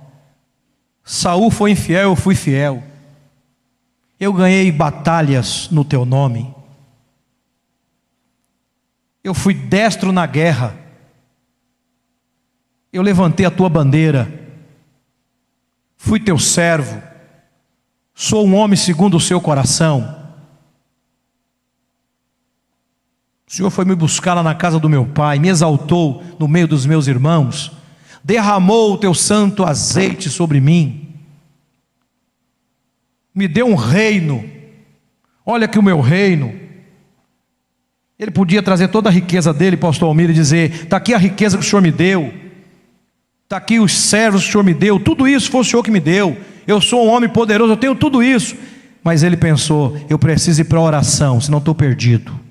Saul 1.06 1.50
foi 1.50 1.72
infiel, 1.72 2.10
eu 2.10 2.16
fui 2.18 2.36
fiel. 2.36 2.84
Eu 4.20 4.34
ganhei 4.34 4.70
batalhas 4.74 5.70
no 5.72 5.86
teu 5.86 6.06
nome. 6.06 6.55
Eu 9.26 9.34
fui 9.34 9.54
destro 9.54 10.14
na 10.14 10.26
guerra. 10.26 10.74
Eu 12.94 13.02
levantei 13.02 13.46
a 13.46 13.52
tua 13.52 13.68
bandeira. 13.68 14.32
Fui 15.98 16.18
teu 16.18 16.40
servo 16.40 17.02
Sou 18.18 18.48
um 18.48 18.56
homem 18.56 18.78
segundo 18.78 19.18
o 19.18 19.20
seu 19.20 19.42
coração. 19.42 20.24
O 23.46 23.52
Senhor 23.54 23.70
foi 23.70 23.84
me 23.84 23.94
buscar 23.94 24.34
lá 24.34 24.42
na 24.42 24.56
casa 24.56 24.80
do 24.80 24.90
meu 24.90 25.06
pai, 25.06 25.38
me 25.38 25.50
exaltou 25.50 26.24
no 26.40 26.48
meio 26.48 26.68
dos 26.68 26.86
meus 26.86 27.08
irmãos, 27.08 27.72
derramou 28.24 28.94
o 28.94 28.98
teu 28.98 29.14
santo 29.14 29.66
azeite 29.66 30.30
sobre 30.30 30.62
mim, 30.62 31.14
me 33.34 33.48
deu 33.50 33.68
um 33.68 33.76
reino. 33.76 34.50
Olha 35.46 35.68
que 35.68 35.78
o 35.78 35.84
meu 35.84 36.00
reino. 36.00 36.65
Ele 38.18 38.32
podia 38.32 38.64
trazer 38.64 38.88
toda 38.88 39.10
a 39.10 39.12
riqueza 39.12 39.54
dele, 39.54 39.76
pastor 39.76 40.08
Almir, 40.08 40.30
e 40.30 40.34
dizer: 40.34 40.72
está 40.84 40.98
aqui 40.98 41.14
a 41.14 41.18
riqueza 41.18 41.58
que 41.58 41.66
o 41.66 41.68
Senhor 41.68 41.82
me 41.82 41.92
deu, 41.92 42.34
está 43.44 43.58
aqui 43.58 43.80
os 43.80 43.94
servos 43.98 44.44
que 44.44 44.50
o 44.50 44.52
Senhor 44.52 44.64
me 44.64 44.74
deu, 44.74 45.00
tudo 45.00 45.28
isso 45.28 45.52
foi 45.52 45.62
o 45.62 45.66
Senhor 45.66 45.84
que 45.84 45.92
me 45.92 46.00
deu. 46.00 46.38
Eu 46.66 46.82
sou 46.82 47.06
um 47.06 47.10
homem 47.10 47.30
poderoso, 47.30 47.74
eu 47.74 47.78
tenho 47.78 47.96
tudo 47.96 48.24
isso. 48.24 48.56
Mas 49.04 49.22
ele 49.22 49.38
pensou: 49.38 49.98
eu 50.10 50.18
preciso 50.18 50.62
ir 50.62 50.64
para 50.66 50.80
a 50.80 50.82
oração, 50.82 51.40
senão 51.40 51.60
estou 51.60 51.76
perdido. 51.76 52.46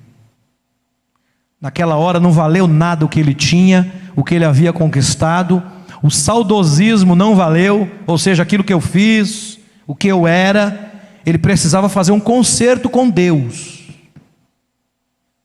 Naquela 1.60 1.96
hora 1.96 2.20
não 2.20 2.30
valeu 2.30 2.68
nada 2.68 3.06
o 3.06 3.08
que 3.08 3.18
ele 3.18 3.34
tinha, 3.34 3.90
o 4.14 4.22
que 4.22 4.34
ele 4.34 4.44
havia 4.44 4.72
conquistado, 4.72 5.62
o 6.02 6.10
saudosismo 6.10 7.16
não 7.16 7.34
valeu, 7.34 7.90
ou 8.06 8.18
seja, 8.18 8.42
aquilo 8.42 8.62
que 8.62 8.72
eu 8.72 8.82
fiz, 8.82 9.58
o 9.86 9.94
que 9.94 10.06
eu 10.06 10.26
era, 10.26 10.92
ele 11.24 11.38
precisava 11.38 11.88
fazer 11.88 12.12
um 12.12 12.20
conserto 12.20 12.90
com 12.90 13.08
Deus, 13.08 13.83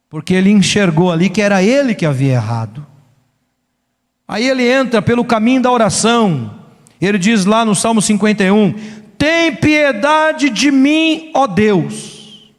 porque 0.09 0.33
ele 0.33 0.49
enxergou 0.49 1.11
ali 1.11 1.29
que 1.29 1.41
era 1.41 1.61
ele 1.61 1.93
que 1.93 2.05
havia 2.05 2.33
errado. 2.33 2.85
Aí 4.27 4.47
ele 4.47 4.67
entra 4.67 5.01
pelo 5.01 5.23
caminho 5.23 5.61
da 5.61 5.71
oração, 5.71 6.59
ele 6.99 7.17
diz 7.17 7.45
lá 7.45 7.63
no 7.63 7.75
Salmo 7.75 8.01
51: 8.01 8.73
Tem 9.17 9.55
piedade 9.55 10.49
de 10.49 10.71
mim, 10.71 11.31
ó 11.33 11.47
Deus, 11.47 12.51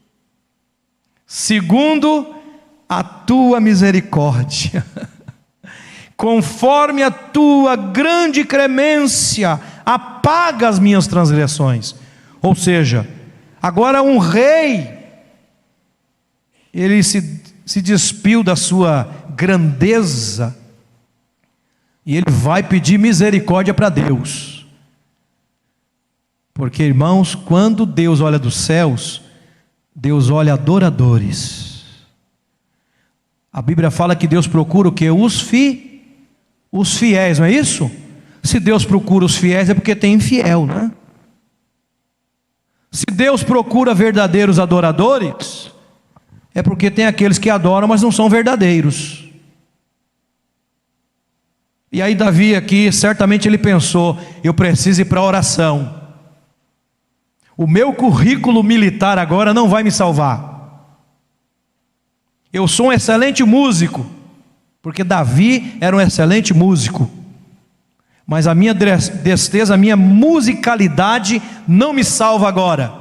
segundo 1.27 2.35
a 2.89 3.05
tua 3.05 3.61
misericórdia, 3.61 4.85
conforme 6.17 7.03
a 7.03 7.11
tua 7.11 7.77
grande 7.77 8.45
clemência, 8.45 9.61
apaga 9.85 10.69
as 10.69 10.79
minhas 10.79 11.07
transgressões. 11.07 11.95
Ou 12.43 12.55
seja, 12.55 13.07
agora 13.63 14.03
um 14.03 14.19
rei, 14.19 15.00
ele 16.73 17.03
se, 17.03 17.43
se 17.67 17.81
despiu 17.81 18.43
da 18.43 18.57
sua 18.57 19.11
grandeza, 19.37 20.57
e 22.05 22.17
ele 22.17 22.31
vai 22.31 22.63
pedir 22.63 22.99
misericórdia 22.99 23.75
para 23.75 23.89
Deus. 23.89 24.67
Porque, 26.53 26.83
irmãos, 26.83 27.35
quando 27.35 27.87
Deus 27.87 28.21
olha 28.21 28.39
dos 28.39 28.55
céus, 28.55 29.23
Deus 29.95 30.31
olha 30.31 30.55
adoradores. 30.55 31.85
A 33.53 33.61
Bíblia 33.61 33.91
fala 33.91 34.15
que 34.15 34.27
Deus 34.27 34.47
procura 34.47 34.89
o 34.89 34.93
que? 34.93 35.11
Os, 35.11 35.41
fi, 35.41 36.03
os 36.71 36.97
fiéis, 36.97 37.39
não 37.39 37.47
é 37.47 37.53
isso? 37.53 37.91
Se 38.43 38.61
Deus 38.61 38.85
procura 38.85 39.25
os 39.25 39.37
fiéis 39.37 39.69
é 39.69 39.75
porque 39.75 39.95
tem 39.95 40.15
infiel, 40.15 40.67
né? 40.67 40.91
Se 42.91 43.07
Deus 43.07 43.43
procura 43.43 43.95
verdadeiros 43.95 44.59
adoradores, 44.59 45.71
é 46.55 46.63
porque 46.63 46.91
tem 46.91 47.07
aqueles 47.07 47.39
que 47.39 47.49
adoram, 47.49 47.87
mas 47.87 48.03
não 48.03 48.11
são 48.11 48.29
verdadeiros. 48.29 49.25
E 51.93 52.01
aí, 52.01 52.15
Davi 52.15 52.55
aqui, 52.55 52.91
certamente 52.93 53.49
ele 53.49 53.59
pensou: 53.59 54.19
eu 54.43 54.55
preciso 54.55 55.03
ir 55.03 55.05
para 55.07 55.21
a 55.21 55.25
oração. 55.25 56.01
O 57.57 57.67
meu 57.67 57.93
currículo 57.93 58.63
militar 58.63 59.19
agora 59.19 59.53
não 59.53 59.69
vai 59.69 59.83
me 59.83 59.91
salvar. 59.91 60.49
Eu 62.53 62.67
sou 62.67 62.87
um 62.87 62.93
excelente 62.93 63.45
músico, 63.45 64.07
porque 64.81 65.05
Davi 65.05 65.77
era 65.81 65.95
um 65.95 66.01
excelente 66.01 66.55
músico. 66.55 67.11
Mas 68.27 68.47
a 68.47 68.55
minha 68.55 68.73
destreza, 68.73 69.75
a 69.75 69.77
minha 69.77 69.97
musicalidade 69.97 71.43
não 71.67 71.93
me 71.93 72.05
salva 72.05 72.49
agora. 72.49 73.00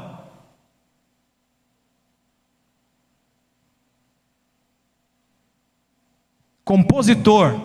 Compositor 6.69 7.59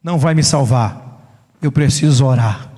não 0.00 0.16
vai 0.16 0.32
me 0.32 0.44
salvar. 0.44 1.50
Eu 1.60 1.72
preciso 1.72 2.24
orar. 2.24 2.70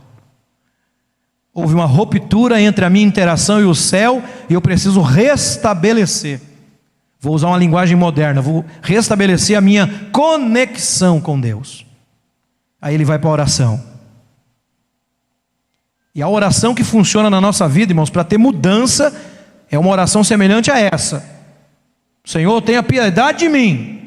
Houve 1.52 1.74
uma 1.74 1.84
ruptura 1.84 2.58
entre 2.58 2.82
a 2.82 2.88
minha 2.88 3.06
interação 3.06 3.61
e 3.61 3.64
o 3.64 3.74
céu, 3.74 4.22
e 4.48 4.54
eu 4.54 4.62
preciso 4.62 5.02
restabelecer. 5.02 6.40
Vou 7.20 7.34
usar 7.34 7.48
uma 7.48 7.58
linguagem 7.58 7.94
moderna, 7.94 8.40
vou 8.40 8.64
restabelecer 8.80 9.54
a 9.54 9.61
minha 9.61 10.08
conexão 10.12 11.20
com 11.20 11.38
Deus. 11.38 11.84
Aí 12.80 12.94
ele 12.94 13.04
vai 13.04 13.18
para 13.18 13.28
a 13.28 13.32
oração. 13.32 13.84
E 16.14 16.22
a 16.22 16.28
oração 16.28 16.74
que 16.74 16.84
funciona 16.84 17.28
na 17.28 17.38
nossa 17.38 17.68
vida, 17.68 17.92
irmãos, 17.92 18.08
para 18.08 18.24
ter 18.24 18.38
mudança, 18.38 19.14
é 19.70 19.78
uma 19.78 19.90
oração 19.90 20.24
semelhante 20.24 20.70
a 20.70 20.78
essa: 20.78 21.22
Senhor, 22.24 22.62
tenha 22.62 22.82
piedade 22.82 23.40
de 23.40 23.48
mim, 23.50 23.97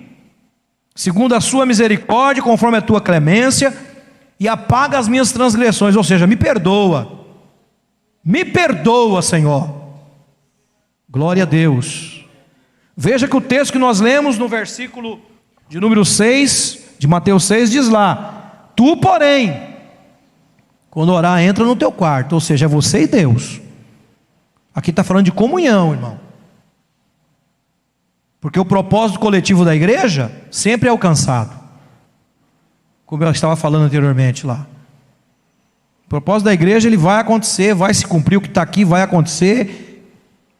segundo 0.95 1.35
a 1.35 1.41
Sua 1.41 1.65
misericórdia, 1.65 2.43
conforme 2.43 2.77
a 2.77 2.81
Tua 2.81 3.01
clemência, 3.01 3.75
e 4.39 4.47
apaga 4.47 4.97
as 4.97 5.07
minhas 5.07 5.31
transgressões, 5.31 5.95
ou 5.95 6.03
seja, 6.03 6.25
me 6.25 6.35
perdoa. 6.35 7.25
Me 8.23 8.43
perdoa, 8.43 9.21
Senhor. 9.21 9.69
Glória 11.09 11.43
a 11.43 11.45
Deus. 11.45 12.25
Veja 12.95 13.27
que 13.27 13.35
o 13.35 13.41
texto 13.41 13.73
que 13.73 13.79
nós 13.79 13.99
lemos 13.99 14.37
no 14.37 14.47
versículo 14.47 15.19
de 15.69 15.79
número 15.79 16.03
6, 16.03 16.95
de 16.99 17.07
Mateus 17.07 17.43
6, 17.45 17.71
diz 17.71 17.87
lá: 17.87 18.69
Tu, 18.75 18.97
porém, 18.97 19.71
quando 20.89 21.13
orar, 21.13 21.41
entra 21.41 21.63
no 21.63 21.75
teu 21.75 21.91
quarto, 21.91 22.33
ou 22.33 22.39
seja, 22.39 22.65
é 22.65 22.67
você 22.67 23.03
e 23.03 23.07
Deus. 23.07 23.61
Aqui 24.73 24.89
está 24.89 25.03
falando 25.03 25.25
de 25.25 25.31
comunhão, 25.31 25.93
irmão. 25.93 26.19
Porque 28.41 28.59
o 28.59 28.65
propósito 28.65 29.19
coletivo 29.19 29.63
da 29.63 29.75
igreja 29.75 30.31
sempre 30.49 30.89
é 30.89 30.91
alcançado. 30.91 31.61
Como 33.05 33.23
eu 33.23 33.31
estava 33.31 33.55
falando 33.55 33.83
anteriormente 33.83 34.47
lá. 34.47 34.65
O 36.07 36.09
propósito 36.09 36.45
da 36.45 36.53
igreja 36.53 36.89
ele 36.89 36.97
vai 36.97 37.21
acontecer, 37.21 37.75
vai 37.75 37.93
se 37.93 38.05
cumprir 38.05 38.37
o 38.37 38.41
que 38.41 38.47
está 38.47 38.63
aqui, 38.63 38.83
vai 38.83 39.03
acontecer. 39.03 40.11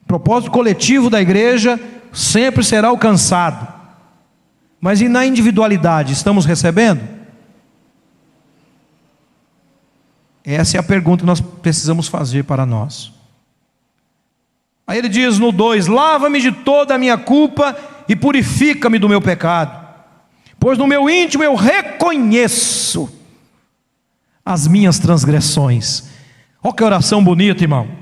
O 0.04 0.06
propósito 0.06 0.52
coletivo 0.52 1.10
da 1.10 1.20
igreja 1.20 1.80
sempre 2.14 2.64
será 2.64 2.90
alcançado. 2.90 3.68
Mas 4.80 5.02
e 5.02 5.10
na 5.10 5.26
individualidade, 5.26 6.14
estamos 6.14 6.46
recebendo? 6.46 7.02
Essa 10.44 10.78
é 10.78 10.80
a 10.80 10.84
pergunta 10.84 11.22
que 11.22 11.28
nós 11.28 11.42
precisamos 11.42 12.08
fazer 12.08 12.44
para 12.44 12.66
nós. 12.66 13.12
Aí 14.92 14.98
ele 14.98 15.08
diz 15.08 15.40
no 15.40 15.52
2: 15.52 15.88
Lava-me 15.88 16.42
de 16.42 16.52
toda 16.52 16.96
a 16.96 16.98
minha 16.98 17.18
culpa 17.18 17.76
e 18.10 18.16
purifica-me 18.16 19.00
do 19.00 19.08
meu 19.08 19.22
pecado, 19.22 19.88
pois 20.60 20.78
no 20.78 20.86
meu 20.86 21.10
íntimo 21.10 21.44
eu 21.44 21.56
reconheço 21.56 23.10
as 24.46 24.68
minhas 24.68 25.00
transgressões. 25.00 26.10
Olha 26.62 26.74
que 26.74 26.84
oração 26.84 27.24
bonita, 27.24 27.64
irmão 27.64 28.02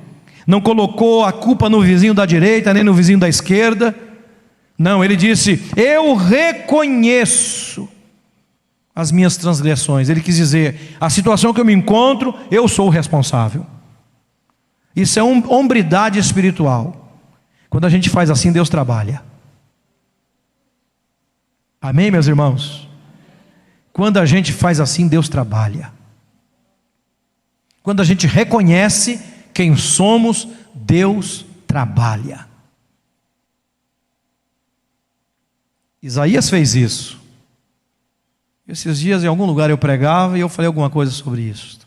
não 0.49 0.60
colocou 0.60 1.23
a 1.23 1.32
culpa 1.32 1.69
no 1.69 1.80
vizinho 1.80 2.12
da 2.12 2.25
direita, 2.25 2.73
nem 2.73 2.84
no 2.84 2.91
vizinho 2.91 3.19
da 3.19 3.30
esquerda. 3.30 3.95
Não, 4.75 5.06
ele 5.06 5.15
disse: 5.15 5.63
Eu 5.75 6.15
reconheço 6.15 7.88
as 8.96 9.12
minhas 9.12 9.37
transgressões. 9.37 10.10
Ele 10.10 10.21
quis 10.21 10.35
dizer: 10.35 10.98
a 11.00 11.08
situação 11.08 11.54
que 11.54 11.62
eu 11.62 11.65
me 11.65 11.71
encontro, 11.71 12.33
eu 12.50 12.67
sou 12.67 12.87
o 12.87 12.90
responsável. 12.90 13.63
Isso 15.02 15.17
é 15.17 15.23
hombridade 15.23 16.19
espiritual. 16.19 17.17
Quando 17.69 17.85
a 17.85 17.89
gente 17.89 18.10
faz 18.10 18.29
assim, 18.29 18.52
Deus 18.52 18.69
trabalha. 18.69 19.23
Amém, 21.81 22.12
meus 22.12 22.27
irmãos? 22.27 22.87
Quando 23.93 24.17
a 24.17 24.25
gente 24.25 24.52
faz 24.52 24.79
assim, 24.79 25.08
Deus 25.08 25.29
trabalha. 25.29 25.93
Quando 27.81 28.02
a 28.02 28.04
gente 28.04 28.27
reconhece 28.27 29.21
quem 29.54 29.75
somos, 29.77 30.47
Deus 30.73 31.45
trabalha. 31.65 32.47
Isaías 36.02 36.50
fez 36.50 36.75
isso. 36.75 37.19
Esses 38.67 39.00
dias 39.00 39.23
em 39.23 39.27
algum 39.27 39.45
lugar 39.45 39.69
eu 39.69 39.77
pregava 39.77 40.37
e 40.37 40.41
eu 40.41 40.50
falei 40.50 40.67
alguma 40.67 40.89
coisa 40.89 41.12
sobre 41.12 41.41
isso. 41.41 41.79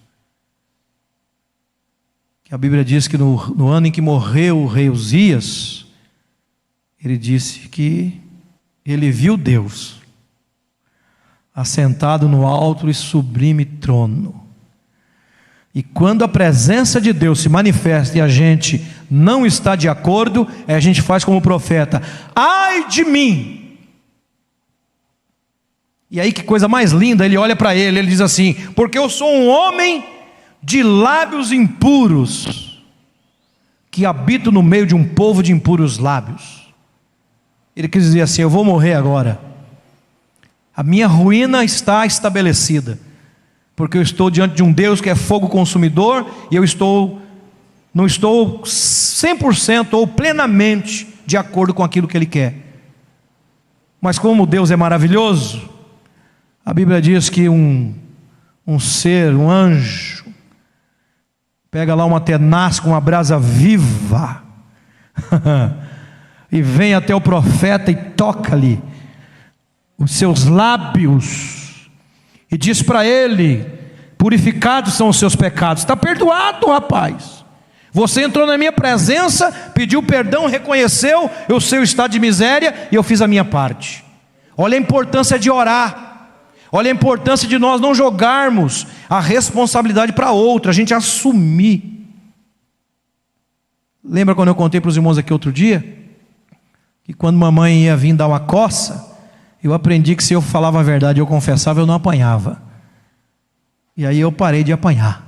A 2.52 2.58
Bíblia 2.58 2.84
diz 2.84 3.08
que 3.08 3.16
no, 3.16 3.46
no 3.54 3.68
ano 3.68 3.86
em 3.86 3.90
que 3.90 4.02
morreu 4.02 4.58
o 4.58 4.66
rei 4.66 4.90
Uzias, 4.90 5.86
ele 7.02 7.16
disse 7.16 7.60
que 7.60 8.20
ele 8.84 9.10
viu 9.10 9.38
Deus 9.38 10.02
assentado 11.54 12.28
no 12.28 12.46
alto 12.46 12.90
e 12.90 12.94
sublime 12.94 13.64
trono 13.64 14.46
E 15.74 15.82
quando 15.82 16.24
a 16.24 16.28
presença 16.28 17.00
de 17.00 17.10
Deus 17.14 17.40
se 17.40 17.48
manifesta 17.48 18.18
e 18.18 18.20
a 18.20 18.28
gente 18.28 18.86
não 19.10 19.46
está 19.46 19.74
de 19.74 19.88
acordo, 19.88 20.46
a 20.68 20.78
gente 20.78 21.00
faz 21.00 21.24
como 21.24 21.40
profeta: 21.40 22.02
ai 22.36 22.86
de 22.86 23.02
mim! 23.02 23.78
E 26.10 26.20
aí 26.20 26.32
que 26.34 26.42
coisa 26.42 26.68
mais 26.68 26.92
linda, 26.92 27.24
ele 27.24 27.38
olha 27.38 27.56
para 27.56 27.74
ele, 27.74 27.98
ele 27.98 28.08
diz 28.08 28.20
assim: 28.20 28.52
porque 28.76 28.98
eu 28.98 29.08
sou 29.08 29.32
um 29.34 29.48
homem 29.48 30.04
de 30.62 30.82
lábios 30.82 31.52
impuros, 31.52 32.82
que 33.90 34.06
habito 34.06 34.52
no 34.52 34.62
meio 34.62 34.86
de 34.86 34.94
um 34.94 35.04
povo 35.06 35.42
de 35.42 35.52
impuros 35.52 35.98
lábios. 35.98 36.72
Ele 37.74 37.88
quis 37.88 38.04
dizer 38.04 38.22
assim: 38.22 38.42
eu 38.42 38.50
vou 38.50 38.64
morrer 38.64 38.94
agora, 38.94 39.40
a 40.74 40.82
minha 40.82 41.06
ruína 41.06 41.64
está 41.64 42.06
estabelecida 42.06 42.98
porque 43.74 43.96
eu 43.96 44.02
estou 44.02 44.30
diante 44.30 44.54
de 44.54 44.62
um 44.62 44.72
Deus 44.72 45.00
que 45.00 45.10
é 45.10 45.14
fogo 45.14 45.48
consumidor 45.48 46.26
e 46.50 46.56
eu 46.56 46.64
estou 46.64 47.20
não 47.94 48.06
estou 48.06 48.62
100% 48.62 49.92
ou 49.92 50.06
plenamente 50.06 51.06
de 51.26 51.36
acordo 51.36 51.74
com 51.74 51.84
aquilo 51.84 52.08
que 52.08 52.16
ele 52.16 52.26
quer. 52.26 52.54
Mas 54.00 54.18
como 54.18 54.46
Deus 54.46 54.70
é 54.70 54.76
maravilhoso, 54.76 55.68
a 56.64 56.72
Bíblia 56.72 57.02
diz 57.02 57.28
que 57.28 57.48
um 57.48 57.94
um 58.66 58.78
ser, 58.78 59.34
um 59.34 59.50
anjo 59.50 60.21
pega 61.72 61.94
lá 61.94 62.04
uma 62.04 62.20
tenaz 62.20 62.78
com 62.78 62.90
uma 62.90 63.00
brasa 63.00 63.38
viva 63.38 64.42
e 66.52 66.60
vem 66.60 66.92
até 66.92 67.14
o 67.14 67.20
profeta 67.20 67.90
e 67.90 67.96
toca-lhe 67.96 68.78
os 69.96 70.12
seus 70.12 70.44
lábios 70.44 71.88
e 72.50 72.58
diz 72.58 72.82
para 72.82 73.06
ele: 73.06 73.66
Purificados 74.18 74.92
são 74.92 75.08
os 75.08 75.18
seus 75.18 75.34
pecados. 75.34 75.82
Está 75.82 75.96
perdoado, 75.96 76.66
rapaz. 76.66 77.42
Você 77.90 78.22
entrou 78.22 78.46
na 78.46 78.58
minha 78.58 78.72
presença, 78.72 79.50
pediu 79.74 80.02
perdão, 80.02 80.46
reconheceu 80.46 81.30
o 81.48 81.60
seu 81.60 81.82
estado 81.82 82.10
de 82.10 82.20
miséria 82.20 82.88
e 82.92 82.94
eu 82.94 83.02
fiz 83.02 83.22
a 83.22 83.26
minha 83.26 83.44
parte. 83.46 84.04
Olha 84.56 84.76
a 84.76 84.80
importância 84.80 85.38
de 85.38 85.50
orar. 85.50 86.11
Olha 86.74 86.90
a 86.90 86.94
importância 86.94 87.46
de 87.46 87.58
nós 87.58 87.82
não 87.82 87.94
jogarmos 87.94 88.86
a 89.06 89.20
responsabilidade 89.20 90.14
para 90.14 90.32
outra, 90.32 90.70
a 90.70 90.74
gente 90.74 90.94
assumir. 90.94 92.08
Lembra 94.02 94.34
quando 94.34 94.48
eu 94.48 94.54
contei 94.54 94.80
para 94.80 94.88
os 94.88 94.96
irmãos 94.96 95.18
aqui 95.18 95.34
outro 95.34 95.52
dia? 95.52 95.84
Que 97.04 97.12
quando 97.12 97.36
mamãe 97.36 97.82
ia 97.84 97.94
vir 97.94 98.14
dar 98.14 98.26
uma 98.26 98.40
coça, 98.40 99.14
eu 99.62 99.74
aprendi 99.74 100.16
que 100.16 100.24
se 100.24 100.32
eu 100.32 100.40
falava 100.40 100.80
a 100.80 100.82
verdade, 100.82 101.20
eu 101.20 101.26
confessava, 101.26 101.80
eu 101.80 101.86
não 101.86 101.94
apanhava. 101.94 102.62
E 103.94 104.06
aí 104.06 104.18
eu 104.18 104.32
parei 104.32 104.64
de 104.64 104.72
apanhar. 104.72 105.22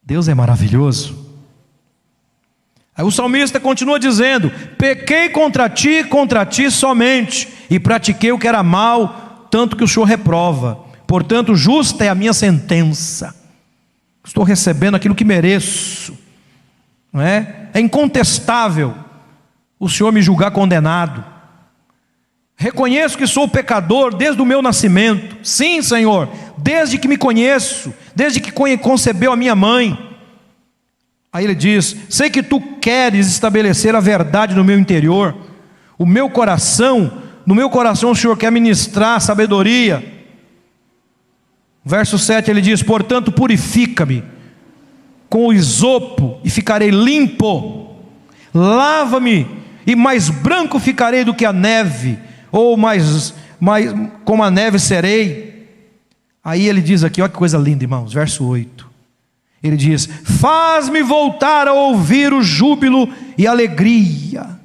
Deus 0.00 0.28
é 0.28 0.34
maravilhoso. 0.34 1.26
Aí 2.96 3.04
o 3.04 3.10
salmista 3.10 3.58
continua 3.58 3.98
dizendo: 3.98 4.50
Pequei 4.78 5.28
contra 5.28 5.68
ti, 5.68 6.04
contra 6.04 6.46
ti 6.46 6.70
somente, 6.70 7.57
e 7.70 7.78
pratiquei 7.78 8.32
o 8.32 8.38
que 8.38 8.48
era 8.48 8.62
mal, 8.62 9.46
tanto 9.50 9.76
que 9.76 9.84
o 9.84 9.88
Senhor 9.88 10.06
reprova. 10.06 10.78
Portanto, 11.06 11.54
justa 11.54 12.04
é 12.04 12.08
a 12.08 12.14
minha 12.14 12.32
sentença. 12.32 13.34
Estou 14.24 14.44
recebendo 14.44 14.94
aquilo 14.94 15.14
que 15.14 15.24
mereço. 15.24 16.16
Não 17.12 17.22
é? 17.22 17.68
É 17.72 17.80
incontestável 17.80 18.94
o 19.78 19.88
Senhor 19.88 20.12
me 20.12 20.20
julgar 20.20 20.50
condenado. 20.50 21.24
Reconheço 22.56 23.16
que 23.16 23.26
sou 23.26 23.46
pecador 23.46 24.14
desde 24.14 24.42
o 24.42 24.46
meu 24.46 24.60
nascimento. 24.60 25.36
Sim, 25.44 25.80
Senhor, 25.80 26.28
desde 26.56 26.98
que 26.98 27.06
me 27.06 27.16
conheço, 27.16 27.94
desde 28.14 28.40
que 28.40 28.50
concebeu 28.50 29.32
a 29.32 29.36
minha 29.36 29.54
mãe. 29.54 29.96
Aí 31.32 31.44
ele 31.44 31.54
diz: 31.54 31.96
Sei 32.10 32.28
que 32.28 32.42
tu 32.42 32.60
queres 32.60 33.28
estabelecer 33.28 33.94
a 33.94 34.00
verdade 34.00 34.56
no 34.56 34.64
meu 34.64 34.78
interior, 34.78 35.36
o 35.96 36.04
meu 36.04 36.28
coração, 36.28 37.22
no 37.48 37.54
meu 37.54 37.70
coração 37.70 38.10
o 38.10 38.14
Senhor 38.14 38.36
quer 38.36 38.52
ministrar 38.52 39.18
sabedoria. 39.22 40.04
Verso 41.82 42.18
7 42.18 42.50
ele 42.50 42.60
diz: 42.60 42.82
Portanto, 42.82 43.32
purifica-me 43.32 44.22
com 45.30 45.46
o 45.46 45.52
isopo 45.54 46.38
e 46.44 46.50
ficarei 46.50 46.90
limpo, 46.90 47.96
lava-me 48.52 49.46
e 49.86 49.96
mais 49.96 50.28
branco 50.28 50.78
ficarei 50.78 51.24
do 51.24 51.32
que 51.32 51.46
a 51.46 51.52
neve 51.52 52.18
ou 52.52 52.76
mais, 52.76 53.32
mais 53.58 53.94
como 54.26 54.42
a 54.42 54.50
neve 54.50 54.78
serei. 54.78 55.70
Aí 56.44 56.68
ele 56.68 56.82
diz 56.82 57.02
aqui, 57.02 57.22
olha 57.22 57.30
que 57.30 57.38
coisa 57.38 57.56
linda, 57.56 57.82
irmãos, 57.82 58.12
verso 58.12 58.46
8. 58.46 58.86
Ele 59.62 59.78
diz: 59.78 60.04
Faz-me 60.04 61.02
voltar 61.02 61.66
a 61.66 61.72
ouvir 61.72 62.30
o 62.30 62.42
júbilo 62.42 63.08
e 63.38 63.46
alegria. 63.46 64.57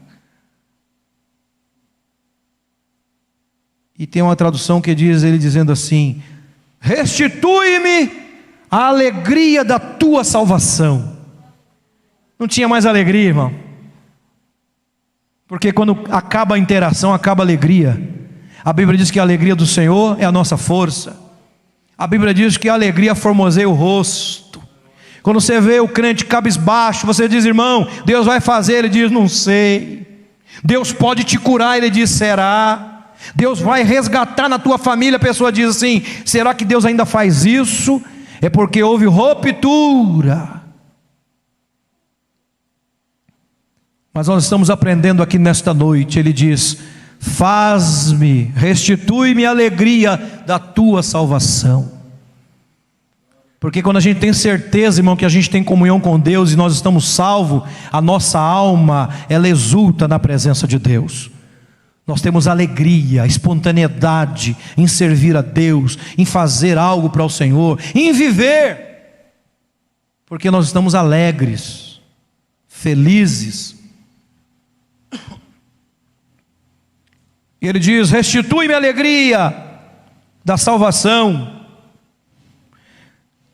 E 3.97 4.07
tem 4.07 4.21
uma 4.21 4.35
tradução 4.35 4.81
que 4.81 4.95
diz 4.95 5.23
ele 5.23 5.37
dizendo 5.37 5.71
assim: 5.71 6.21
Restitui-me 6.79 8.11
a 8.69 8.87
alegria 8.87 9.63
da 9.63 9.77
tua 9.77 10.23
salvação. 10.23 11.17
Não 12.39 12.47
tinha 12.47 12.67
mais 12.67 12.85
alegria, 12.85 13.27
irmão. 13.27 13.53
Porque 15.47 15.71
quando 15.71 15.97
acaba 16.09 16.55
a 16.55 16.59
interação, 16.59 17.13
acaba 17.13 17.43
a 17.43 17.45
alegria. 17.45 18.01
A 18.65 18.73
Bíblia 18.73 18.97
diz 18.97 19.11
que 19.11 19.19
a 19.19 19.21
alegria 19.21 19.55
do 19.55 19.67
Senhor 19.67 20.19
é 20.19 20.25
a 20.25 20.31
nossa 20.31 20.57
força. 20.57 21.15
A 21.97 22.07
Bíblia 22.07 22.33
diz 22.33 22.57
que 22.57 22.67
a 22.67 22.73
alegria 22.73 23.13
formoseia 23.13 23.69
o 23.69 23.73
rosto. 23.73 24.61
Quando 25.21 25.39
você 25.39 25.61
vê 25.61 25.79
o 25.79 25.87
crente 25.87 26.25
cabisbaixo, 26.25 27.05
você 27.05 27.27
diz, 27.27 27.45
irmão, 27.45 27.87
Deus 28.05 28.25
vai 28.25 28.41
fazer, 28.41 28.73
ele 28.73 28.89
diz, 28.89 29.11
não 29.11 29.29
sei. 29.29 30.25
Deus 30.63 30.91
pode 30.91 31.23
te 31.23 31.37
curar, 31.37 31.77
ele 31.77 31.89
diz, 31.89 32.09
será. 32.09 32.92
Deus 33.35 33.59
vai 33.59 33.83
resgatar 33.83 34.49
na 34.49 34.59
tua 34.59 34.77
família, 34.77 35.17
a 35.17 35.19
pessoa 35.19 35.51
diz 35.51 35.69
assim: 35.69 36.03
será 36.25 36.53
que 36.53 36.65
Deus 36.65 36.85
ainda 36.85 37.05
faz 37.05 37.45
isso? 37.45 38.01
É 38.41 38.49
porque 38.49 38.83
houve 38.83 39.05
ruptura. 39.05 40.61
Mas 44.13 44.27
nós 44.27 44.43
estamos 44.43 44.69
aprendendo 44.69 45.23
aqui 45.23 45.39
nesta 45.39 45.73
noite, 45.73 46.19
ele 46.19 46.31
diz: 46.31 46.77
Faz-me, 47.19 48.51
restitui-me 48.55 49.45
a 49.45 49.49
alegria 49.49 50.17
da 50.45 50.59
tua 50.59 51.01
salvação. 51.01 51.91
Porque 53.63 53.81
quando 53.81 53.95
a 53.95 54.01
gente 54.01 54.19
tem 54.19 54.33
certeza, 54.33 54.99
irmão, 54.99 55.15
que 55.15 55.23
a 55.23 55.29
gente 55.29 55.49
tem 55.49 55.63
comunhão 55.63 55.97
com 55.97 56.19
Deus 56.19 56.51
e 56.51 56.57
nós 56.57 56.73
estamos 56.73 57.07
salvos, 57.07 57.63
a 57.89 58.01
nossa 58.01 58.37
alma, 58.37 59.09
ela 59.29 59.47
exulta 59.47 60.05
na 60.05 60.19
presença 60.19 60.67
de 60.67 60.77
Deus. 60.77 61.31
Nós 62.05 62.21
temos 62.21 62.47
alegria, 62.47 63.25
espontaneidade 63.25 64.57
em 64.77 64.87
servir 64.87 65.37
a 65.37 65.41
Deus, 65.41 65.97
em 66.17 66.25
fazer 66.25 66.77
algo 66.77 67.09
para 67.09 67.23
o 67.23 67.29
Senhor, 67.29 67.79
em 67.95 68.11
viver, 68.11 69.31
porque 70.25 70.51
nós 70.51 70.65
estamos 70.65 70.95
alegres, 70.95 72.01
felizes, 72.67 73.73
E 77.63 77.67
ele 77.67 77.79
diz: 77.79 78.11
Restitui-me 78.11 78.73
a 78.73 78.77
alegria 78.77 79.55
da 80.43 80.57
salvação. 80.57 81.61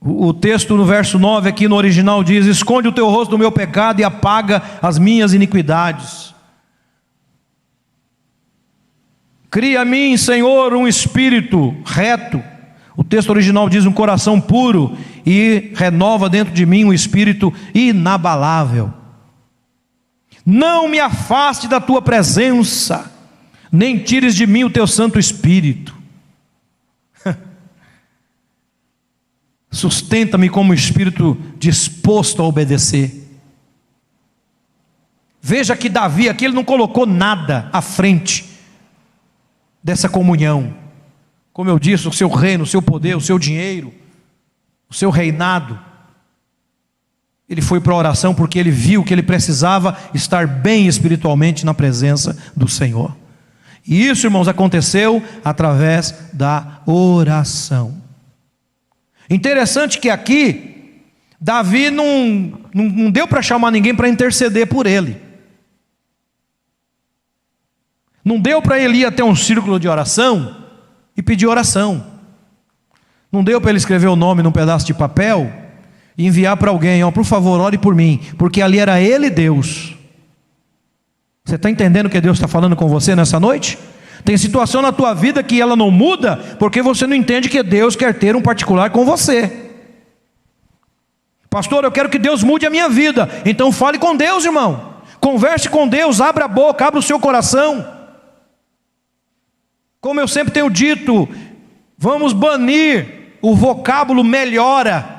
O, 0.02 0.34
texto 0.34 0.76
no 0.76 0.86
verso 0.86 1.20
9 1.20 1.47
aqui 1.47 1.68
no 1.68 1.76
original 1.76 2.24
diz: 2.24 2.47
Esconde 2.47 2.88
o 2.88 2.91
teu 2.91 3.08
rosto 3.08 3.30
do 3.30 3.38
meu 3.38 3.52
pecado 3.52 4.00
e 4.00 4.04
apaga 4.04 4.64
as 4.82 4.97
minhas 4.97 5.32
iniquidades. 5.32 6.34
Cria 9.50 9.82
a 9.82 9.86
mim, 9.86 10.16
Senhor, 10.16 10.74
um 10.74 10.88
espírito 10.88 11.76
reto. 11.84 12.43
O 12.95 13.04
texto 13.04 13.30
original 13.30 13.68
diz 13.68 13.86
um 13.86 13.91
coração 13.91 14.39
puro 14.39 14.95
e 15.26 15.72
renova 15.76 16.30
dentro 16.30 16.54
de 16.54 16.66
mim 16.66 16.86
um 16.86 16.93
espírito 16.93 17.54
inabalável. 17.74 18.93
Não 20.45 20.88
me 20.88 21.00
afaste 21.00 21.68
da 21.68 21.80
tua 21.80 22.02
presença 22.02 23.12
nem 23.72 24.00
tires 24.00 24.36
de 24.36 24.47
mim 24.47 24.64
o 24.64 24.70
teu 24.70 24.88
Santo 24.88 25.20
Espírito. 25.20 25.95
Sustenta-me 29.72 30.50
como 30.50 30.74
espírito 30.74 31.38
disposto 31.58 32.41
a 32.41 32.45
obedecer. 32.45 33.28
Veja 35.41 35.78
que 35.78 35.88
Davi 35.88 36.28
aqui 36.28 36.45
ele 36.45 36.56
não 36.56 36.66
colocou 36.66 37.06
nada 37.06 37.70
à 37.72 37.82
frente 37.82 38.49
dessa 39.84 40.10
comunhão. 40.10 40.74
Como 41.54 41.70
eu 41.70 41.80
disse, 41.80 42.08
o 42.08 42.14
seu 42.14 42.30
reino, 42.30 42.64
o 42.64 42.68
seu 42.68 42.82
poder, 42.82 43.16
o 43.16 43.22
seu 43.22 43.38
dinheiro, 43.38 43.94
o 44.90 44.94
seu 44.94 45.10
reinado. 45.10 45.80
Ele 47.50 47.62
foi 47.62 47.82
para 47.82 47.94
a 47.94 47.98
oração 47.98 48.34
porque 48.34 48.60
ele 48.60 48.72
viu 48.72 49.04
que 49.04 49.14
ele 49.14 49.24
precisava 49.24 49.98
estar 50.14 50.48
bem 50.48 50.88
espiritualmente 50.88 51.66
na 51.66 51.74
presença 51.74 52.38
do 52.56 52.68
Senhor. 52.68 53.16
E 53.86 54.08
isso, 54.08 54.28
irmãos, 54.28 54.48
aconteceu 54.48 55.24
através 55.44 56.14
da 56.32 56.82
oração. 56.86 58.00
Interessante 59.30 60.00
que 60.00 60.10
aqui, 60.10 61.02
Davi 61.42 61.90
não, 61.90 62.60
não, 62.74 62.86
não 62.86 63.12
deu 63.12 63.28
para 63.28 63.42
chamar 63.42 63.72
ninguém 63.72 63.96
para 63.96 64.10
interceder 64.10 64.68
por 64.68 64.86
ele. 64.86 65.29
Não 68.24 68.40
deu 68.40 68.62
para 68.62 68.80
ele 68.80 69.00
ir 69.00 69.06
até 69.06 69.24
um 69.24 69.36
círculo 69.36 69.80
de 69.80 69.88
oração 69.88 70.56
e 71.16 71.22
pedir 71.22 71.48
oração. 71.48 72.04
Não 73.32 73.44
deu 73.44 73.60
para 73.62 73.72
ele 73.72 73.78
escrever 73.78 74.08
o 74.08 74.16
nome 74.16 74.42
num 74.42 74.52
pedaço 74.52 74.86
de 74.86 74.94
papel 74.94 75.52
e 76.18 76.26
enviar 76.26 76.58
para 76.58 76.72
alguém, 76.72 77.04
ó, 77.04 77.12
por 77.12 77.24
favor, 77.24 77.60
ore 77.62 77.78
por 77.78 77.96
mim, 77.96 78.20
porque 78.38 78.62
ali 78.62 78.80
era 78.80 79.00
ele 79.00 79.30
Deus. 79.30 79.96
Você 81.46 81.56
está 81.56 81.70
entendendo 81.70 82.08
o 82.08 82.10
que 82.10 82.22
Deus 82.22 82.38
está 82.38 82.48
falando 82.48 82.76
com 82.76 82.88
você 82.88 83.16
nessa 83.16 83.40
noite? 83.40 83.78
Tem 84.24 84.38
situação 84.38 84.82
na 84.82 84.92
tua 84.92 85.14
vida 85.14 85.42
que 85.42 85.62
ela 85.62 85.76
não 85.76 85.90
muda 85.90 86.38
porque 86.60 86.82
você 86.82 87.08
não 87.08 87.16
entende 87.16 87.50
que 87.50 87.64
Deus 87.64 87.96
quer 87.96 88.14
ter 88.14 88.36
um 88.36 88.42
particular 88.42 88.90
com 88.90 89.06
você. 89.06 89.70
Pastor, 91.50 91.84
eu 91.84 91.92
quero 91.92 92.10
que 92.10 92.20
Deus 92.20 92.44
mude 92.44 92.66
a 92.66 92.70
minha 92.70 92.88
vida. 92.88 93.28
Então 93.46 93.72
fale 93.72 93.98
com 93.98 94.16
Deus, 94.16 94.46
irmão. 94.46 94.94
Converse 95.20 95.68
com 95.70 95.88
Deus, 95.88 96.22
abra 96.22 96.46
a 96.46 96.48
boca, 96.48 96.86
abra 96.86 97.00
o 97.00 97.04
seu 97.04 97.20
coração. 97.20 97.99
Como 100.02 100.20
eu 100.20 100.28
sempre 100.28 100.54
tenho 100.54 100.70
dito, 100.70 101.28
vamos 101.97 102.32
banir 102.34 103.38
o 103.41 103.56
vocábulo 103.56 104.24
melhora. 104.24 105.18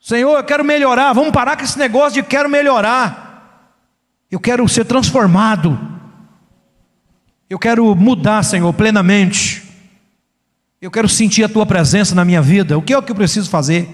Senhor, 0.00 0.36
eu 0.36 0.44
quero 0.44 0.64
melhorar. 0.64 1.12
Vamos 1.12 1.32
parar 1.32 1.56
com 1.56 1.62
esse 1.62 1.78
negócio 1.78 2.20
de 2.20 2.28
quero 2.28 2.48
melhorar. 2.48 3.78
Eu 4.30 4.40
quero 4.40 4.68
ser 4.68 4.84
transformado. 4.84 5.78
Eu 7.48 7.58
quero 7.58 7.94
mudar, 7.94 8.42
Senhor, 8.42 8.72
plenamente. 8.72 9.62
Eu 10.80 10.90
quero 10.90 11.08
sentir 11.08 11.44
a 11.44 11.48
tua 11.48 11.64
presença 11.64 12.14
na 12.14 12.24
minha 12.24 12.42
vida. 12.42 12.76
O 12.76 12.82
que 12.82 12.92
é 12.92 13.00
que 13.00 13.12
eu 13.12 13.16
preciso 13.16 13.48
fazer? 13.48 13.88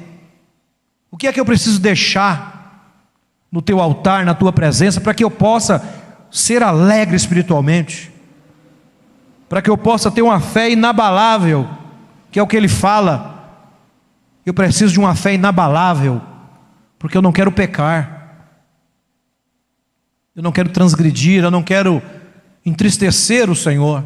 O 1.10 1.16
que 1.16 1.26
é 1.26 1.32
que 1.32 1.40
eu 1.40 1.44
preciso 1.44 1.78
deixar 1.78 3.04
no 3.52 3.60
teu 3.60 3.80
altar, 3.80 4.24
na 4.24 4.34
tua 4.34 4.52
presença, 4.52 5.00
para 5.00 5.12
que 5.12 5.24
eu 5.24 5.30
possa 5.30 5.82
ser 6.30 6.62
alegre 6.62 7.16
espiritualmente? 7.16 8.12
Para 9.48 9.62
que 9.62 9.70
eu 9.70 9.78
possa 9.78 10.10
ter 10.10 10.22
uma 10.22 10.40
fé 10.40 10.70
inabalável, 10.70 11.68
que 12.30 12.38
é 12.38 12.42
o 12.42 12.46
que 12.46 12.56
ele 12.56 12.68
fala 12.68 13.38
eu 14.48 14.54
preciso 14.54 14.94
de 14.94 14.98
uma 14.98 15.14
fé 15.14 15.34
inabalável, 15.34 16.22
porque 16.98 17.16
eu 17.16 17.20
não 17.20 17.32
quero 17.32 17.52
pecar, 17.52 18.54
eu 20.34 20.42
não 20.42 20.50
quero 20.50 20.70
transgredir, 20.70 21.44
eu 21.44 21.50
não 21.50 21.62
quero 21.62 22.02
entristecer 22.64 23.50
o 23.50 23.54
Senhor. 23.54 24.02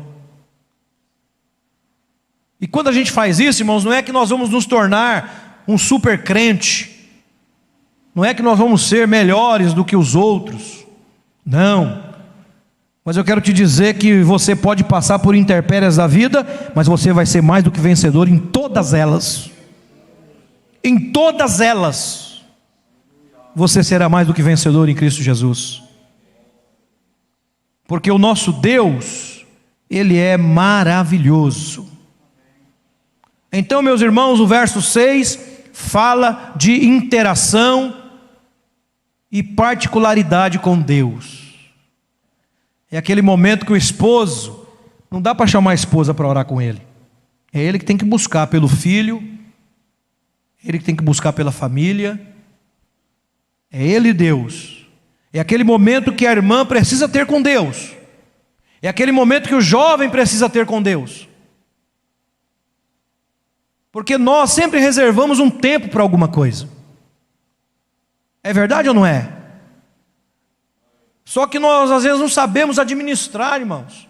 E 2.60 2.66
quando 2.66 2.88
a 2.88 2.92
gente 2.92 3.12
faz 3.12 3.38
isso, 3.38 3.62
irmãos, 3.62 3.84
não 3.84 3.92
é 3.92 4.02
que 4.02 4.10
nós 4.10 4.30
vamos 4.30 4.50
nos 4.50 4.66
tornar 4.66 5.62
um 5.68 5.78
super 5.78 6.24
crente, 6.24 7.08
não 8.12 8.24
é 8.24 8.34
que 8.34 8.42
nós 8.42 8.58
vamos 8.58 8.82
ser 8.88 9.06
melhores 9.06 9.72
do 9.72 9.84
que 9.84 9.94
os 9.94 10.16
outros, 10.16 10.84
não. 11.46 12.11
Mas 13.04 13.16
eu 13.16 13.24
quero 13.24 13.40
te 13.40 13.52
dizer 13.52 13.94
que 13.94 14.22
você 14.22 14.54
pode 14.54 14.84
passar 14.84 15.18
por 15.18 15.34
intempéries 15.34 15.96
da 15.96 16.06
vida, 16.06 16.46
mas 16.74 16.86
você 16.86 17.12
vai 17.12 17.26
ser 17.26 17.42
mais 17.42 17.64
do 17.64 17.70
que 17.70 17.80
vencedor 17.80 18.28
em 18.28 18.38
todas 18.38 18.94
elas 18.94 19.52
em 20.84 21.12
todas 21.12 21.60
elas, 21.60 22.42
você 23.54 23.84
será 23.84 24.08
mais 24.08 24.26
do 24.26 24.34
que 24.34 24.42
vencedor 24.42 24.88
em 24.88 24.94
Cristo 24.94 25.22
Jesus. 25.22 25.82
Porque 27.86 28.10
o 28.10 28.18
nosso 28.18 28.52
Deus, 28.52 29.44
Ele 29.88 30.16
é 30.18 30.36
maravilhoso. 30.36 31.88
Então, 33.52 33.82
meus 33.82 34.00
irmãos, 34.00 34.40
o 34.40 34.46
verso 34.46 34.80
6 34.80 35.38
fala 35.72 36.52
de 36.56 36.84
interação 36.84 37.94
e 39.30 39.42
particularidade 39.42 40.58
com 40.58 40.78
Deus. 40.78 41.41
É 42.92 42.98
aquele 42.98 43.22
momento 43.22 43.66
que 43.66 43.72
o 43.72 43.76
esposo, 43.76 44.68
não 45.10 45.20
dá 45.20 45.34
para 45.34 45.48
chamar 45.48 45.72
a 45.72 45.74
esposa 45.74 46.14
para 46.14 46.28
orar 46.28 46.44
com 46.44 46.62
ele, 46.62 46.80
é 47.52 47.60
ele 47.60 47.80
que 47.80 47.84
tem 47.84 47.98
que 47.98 48.04
buscar 48.04 48.46
pelo 48.46 48.68
filho 48.68 49.32
ele 50.64 50.78
tem 50.78 50.94
que 50.94 51.02
buscar 51.02 51.32
pela 51.32 51.50
família. 51.50 52.20
É 53.70 53.84
Ele 53.84 54.12
Deus. 54.12 54.86
É 55.32 55.40
aquele 55.40 55.64
momento 55.64 56.12
que 56.12 56.26
a 56.26 56.32
irmã 56.32 56.64
precisa 56.64 57.08
ter 57.08 57.26
com 57.26 57.42
Deus. 57.42 57.92
É 58.80 58.88
aquele 58.88 59.12
momento 59.12 59.48
que 59.48 59.54
o 59.54 59.60
jovem 59.60 60.10
precisa 60.10 60.48
ter 60.48 60.66
com 60.66 60.82
Deus. 60.82 61.28
Porque 63.90 64.16
nós 64.16 64.50
sempre 64.50 64.78
reservamos 64.78 65.38
um 65.38 65.50
tempo 65.50 65.88
para 65.88 66.02
alguma 66.02 66.28
coisa. 66.28 66.68
É 68.42 68.52
verdade 68.52 68.88
ou 68.88 68.94
não 68.94 69.06
é? 69.06 69.41
Só 71.32 71.46
que 71.46 71.58
nós 71.58 71.90
às 71.90 72.02
vezes 72.02 72.20
não 72.20 72.28
sabemos 72.28 72.78
administrar, 72.78 73.58
irmãos. 73.58 74.06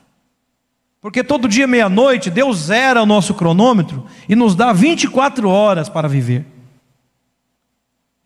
Porque 1.01 1.23
todo 1.23 1.47
dia, 1.47 1.69
meia-noite, 1.69 2.29
Deus 2.29 2.63
zera 2.63 3.01
o 3.01 3.07
nosso 3.07 3.33
cronômetro 3.33 4.05
e 4.29 4.35
nos 4.35 4.57
dá 4.57 4.73
24 4.73 5.49
horas 5.49 5.89
para 5.89 6.09
viver. 6.09 6.45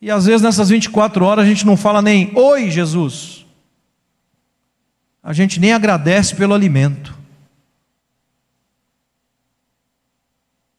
E 0.00 0.10
às 0.10 0.24
vezes 0.24 0.40
nessas 0.40 0.70
24 0.70 1.22
horas 1.26 1.44
a 1.44 1.46
gente 1.46 1.66
não 1.66 1.76
fala 1.76 2.00
nem 2.00 2.32
oi, 2.34 2.70
Jesus. 2.70 3.44
A 5.22 5.34
gente 5.34 5.60
nem 5.60 5.74
agradece 5.74 6.34
pelo 6.34 6.54
alimento. 6.54 7.14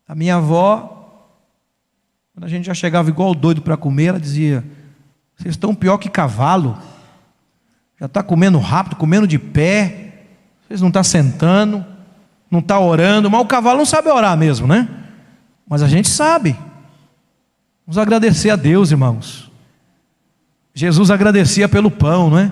A 0.08 0.16
minha 0.16 0.38
avó, 0.38 1.22
quando 2.34 2.46
a 2.46 2.50
gente 2.50 2.66
já 2.66 2.74
chegava 2.74 3.10
igual 3.10 3.36
doido 3.36 3.62
para 3.62 3.78
comer, 3.78 4.06
ela 4.06 4.20
dizia: 4.20 4.66
Vocês 5.36 5.54
estão 5.54 5.76
pior 5.76 6.00
que 6.00 6.10
cavalo. 6.10 6.82
Já 8.00 8.06
está 8.06 8.22
comendo 8.22 8.60
rápido, 8.60 8.96
comendo 8.96 9.28
de 9.28 9.40
pé 9.40 10.08
vocês 10.68 10.82
não 10.82 10.90
estão 10.90 11.02
tá 11.02 11.04
sentando, 11.04 11.86
não 12.52 12.60
estão 12.60 12.78
tá 12.78 12.86
orando, 12.86 13.32
mas 13.32 13.42
o 13.42 13.46
cavalo 13.46 13.78
não 13.78 13.86
sabe 13.86 14.10
orar 14.10 14.38
mesmo, 14.38 14.68
né? 14.68 14.88
Mas 15.68 15.82
a 15.82 15.88
gente 15.88 16.10
sabe. 16.10 16.58
Vamos 17.86 17.98
agradecer 17.98 18.50
a 18.50 18.58
Deus, 18.58 18.92
irmãos. 18.92 19.50
Jesus 20.74 21.10
agradecia 21.10 21.70
pelo 21.70 21.90
pão, 21.90 22.30
não 22.30 22.40
é? 22.40 22.52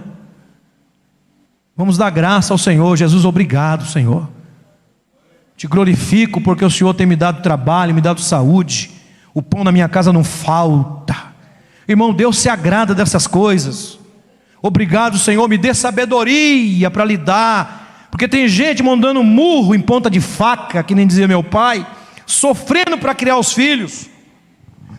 Vamos 1.76 1.98
dar 1.98 2.10
graça 2.10 2.54
ao 2.54 2.58
Senhor. 2.58 2.96
Jesus, 2.96 3.26
obrigado, 3.26 3.86
Senhor. 3.86 4.30
Te 5.58 5.68
glorifico 5.68 6.40
porque 6.40 6.64
o 6.64 6.72
Senhor 6.72 6.94
tem 6.94 7.06
me 7.06 7.18
dado 7.18 7.42
trabalho, 7.42 7.94
me 7.94 8.02
dado 8.02 8.22
saúde. 8.22 8.92
O 9.34 9.42
pão 9.42 9.66
na 9.66 9.74
minha 9.74 9.90
casa 9.90 10.14
não 10.14 10.24
falta. 10.24 11.34
Irmão, 11.86 12.14
Deus 12.14 12.38
se 12.38 12.48
agrada 12.48 12.96
dessas 12.96 13.28
coisas. 13.28 14.00
Obrigado, 14.62 15.18
Senhor, 15.18 15.48
me 15.48 15.58
dê 15.58 15.74
sabedoria 15.74 16.90
para 16.90 17.06
lidar 17.06 17.86
porque 18.16 18.30
tem 18.30 18.48
gente 18.48 18.82
mandando 18.82 19.22
murro 19.22 19.76
em 19.76 19.82
ponta 19.82 20.10
de 20.10 20.22
faca, 20.22 20.82
que 20.82 20.96
nem 20.96 21.06
dizia 21.06 21.28
meu 21.28 21.44
pai, 21.44 21.86
sofrendo 22.26 22.98
para 22.98 23.14
criar 23.14 23.36
os 23.36 23.52
filhos, 23.52 24.10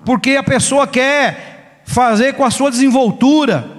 porque 0.04 0.32
a 0.32 0.42
pessoa 0.42 0.86
quer 0.86 1.82
fazer 1.86 2.34
com 2.34 2.44
a 2.44 2.50
sua 2.50 2.70
desenvoltura. 2.70 3.70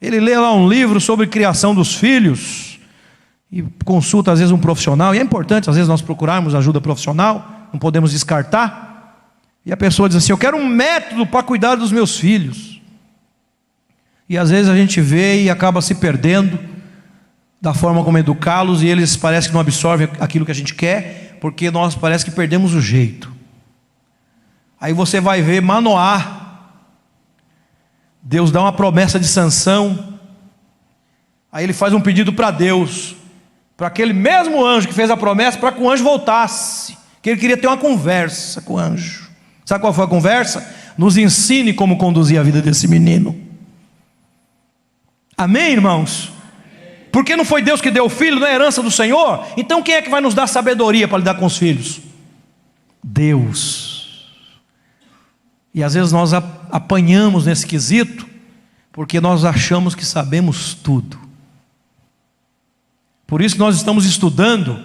Ele 0.00 0.18
lê 0.18 0.34
lá 0.34 0.50
um 0.54 0.66
livro 0.66 0.98
sobre 0.98 1.26
criação 1.26 1.74
dos 1.74 1.94
filhos 1.94 2.80
e 3.52 3.62
consulta 3.84 4.32
às 4.32 4.38
vezes 4.38 4.50
um 4.50 4.58
profissional, 4.58 5.14
e 5.14 5.18
é 5.18 5.22
importante 5.22 5.68
às 5.68 5.76
vezes 5.76 5.90
nós 5.90 6.00
procurarmos 6.00 6.54
ajuda 6.54 6.80
profissional, 6.80 7.68
não 7.70 7.78
podemos 7.78 8.12
descartar. 8.12 9.28
E 9.66 9.70
a 9.70 9.76
pessoa 9.76 10.08
diz 10.08 10.16
assim: 10.16 10.32
Eu 10.32 10.38
quero 10.38 10.56
um 10.56 10.66
método 10.66 11.26
para 11.26 11.42
cuidar 11.42 11.74
dos 11.74 11.92
meus 11.92 12.18
filhos. 12.18 12.77
E 14.28 14.36
às 14.36 14.50
vezes 14.50 14.68
a 14.68 14.76
gente 14.76 15.00
vê 15.00 15.42
e 15.42 15.50
acaba 15.50 15.80
se 15.80 15.94
perdendo 15.94 16.58
da 17.60 17.74
forma 17.74 18.04
como 18.04 18.18
educá-los 18.18 18.82
e 18.82 18.86
eles 18.86 19.16
parecem 19.16 19.50
que 19.50 19.54
não 19.54 19.60
absorvem 19.60 20.08
aquilo 20.20 20.44
que 20.44 20.52
a 20.52 20.54
gente 20.54 20.74
quer, 20.74 21.38
porque 21.40 21.70
nós 21.70 21.94
parece 21.94 22.24
que 22.24 22.30
perdemos 22.30 22.74
o 22.74 22.80
jeito. 22.80 23.32
Aí 24.80 24.92
você 24.92 25.20
vai 25.20 25.42
ver 25.42 25.60
Manoá. 25.60 26.46
Deus 28.22 28.52
dá 28.52 28.60
uma 28.60 28.72
promessa 28.72 29.18
de 29.18 29.26
sanção. 29.26 30.14
Aí 31.50 31.64
ele 31.64 31.72
faz 31.72 31.92
um 31.92 32.00
pedido 32.00 32.32
para 32.32 32.50
Deus, 32.50 33.16
para 33.76 33.86
aquele 33.86 34.12
mesmo 34.12 34.64
anjo 34.64 34.86
que 34.86 34.94
fez 34.94 35.10
a 35.10 35.16
promessa, 35.16 35.58
para 35.58 35.72
que 35.72 35.80
o 35.80 35.90
anjo 35.90 36.04
voltasse, 36.04 36.96
que 37.22 37.30
ele 37.30 37.40
queria 37.40 37.56
ter 37.56 37.66
uma 37.66 37.78
conversa 37.78 38.60
com 38.60 38.74
o 38.74 38.78
anjo. 38.78 39.28
Sabe 39.64 39.80
qual 39.80 39.92
foi 39.92 40.04
a 40.04 40.08
conversa? 40.08 40.66
Nos 40.96 41.16
ensine 41.16 41.72
como 41.72 41.96
conduzir 41.96 42.38
a 42.38 42.42
vida 42.42 42.60
desse 42.60 42.86
menino. 42.86 43.47
Amém, 45.38 45.70
irmãos? 45.70 46.32
Porque 47.12 47.36
não 47.36 47.44
foi 47.44 47.62
Deus 47.62 47.80
que 47.80 47.92
deu 47.92 48.06
o 48.06 48.10
filho, 48.10 48.40
não 48.40 48.46
é 48.46 48.54
herança 48.54 48.82
do 48.82 48.90
Senhor? 48.90 49.46
Então 49.56 49.82
quem 49.82 49.94
é 49.94 50.02
que 50.02 50.10
vai 50.10 50.20
nos 50.20 50.34
dar 50.34 50.48
sabedoria 50.48 51.06
para 51.06 51.18
lidar 51.18 51.34
com 51.34 51.46
os 51.46 51.56
filhos? 51.56 52.00
Deus. 53.02 54.28
E 55.72 55.82
às 55.82 55.94
vezes 55.94 56.10
nós 56.10 56.34
apanhamos 56.34 57.46
nesse 57.46 57.64
quesito, 57.64 58.26
porque 58.90 59.20
nós 59.20 59.44
achamos 59.44 59.94
que 59.94 60.04
sabemos 60.04 60.74
tudo. 60.74 61.18
Por 63.26 63.40
isso 63.40 63.58
nós 63.58 63.76
estamos 63.76 64.04
estudando 64.04 64.84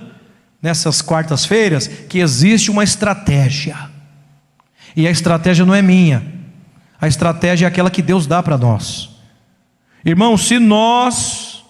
nessas 0.61 1.01
quartas-feiras 1.01 1.87
que 1.87 2.19
existe 2.19 2.69
uma 2.69 2.83
estratégia. 2.83 3.89
E 4.95 5.07
a 5.07 5.11
estratégia 5.11 5.65
não 5.65 5.73
é 5.73 5.81
minha. 5.81 6.23
A 7.01 7.07
estratégia 7.07 7.65
é 7.65 7.67
aquela 7.67 7.89
que 7.89 8.01
Deus 8.01 8.27
dá 8.27 8.43
para 8.43 8.57
nós. 8.57 9.12
Irmão, 10.05 10.37
se 10.37 10.59
nós 10.59 11.63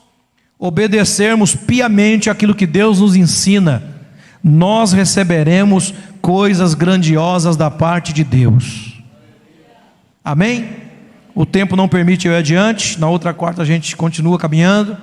obedecermos 0.57 1.55
piamente 1.55 2.29
aquilo 2.29 2.55
que 2.55 2.65
Deus 2.65 2.99
nos 2.99 3.15
ensina, 3.15 3.83
nós 4.43 4.91
receberemos 4.91 5.93
coisas 6.21 6.73
grandiosas 6.73 7.55
da 7.55 7.69
parte 7.69 8.11
de 8.13 8.23
Deus. 8.23 9.01
Amém? 10.23 10.69
O 11.35 11.45
tempo 11.45 11.75
não 11.75 11.87
permite 11.87 12.27
eu 12.27 12.33
ir 12.33 12.37
adiante. 12.37 12.99
Na 12.99 13.09
outra 13.09 13.33
quarta 13.33 13.61
a 13.61 13.65
gente 13.65 13.95
continua 13.95 14.37
caminhando. 14.37 14.97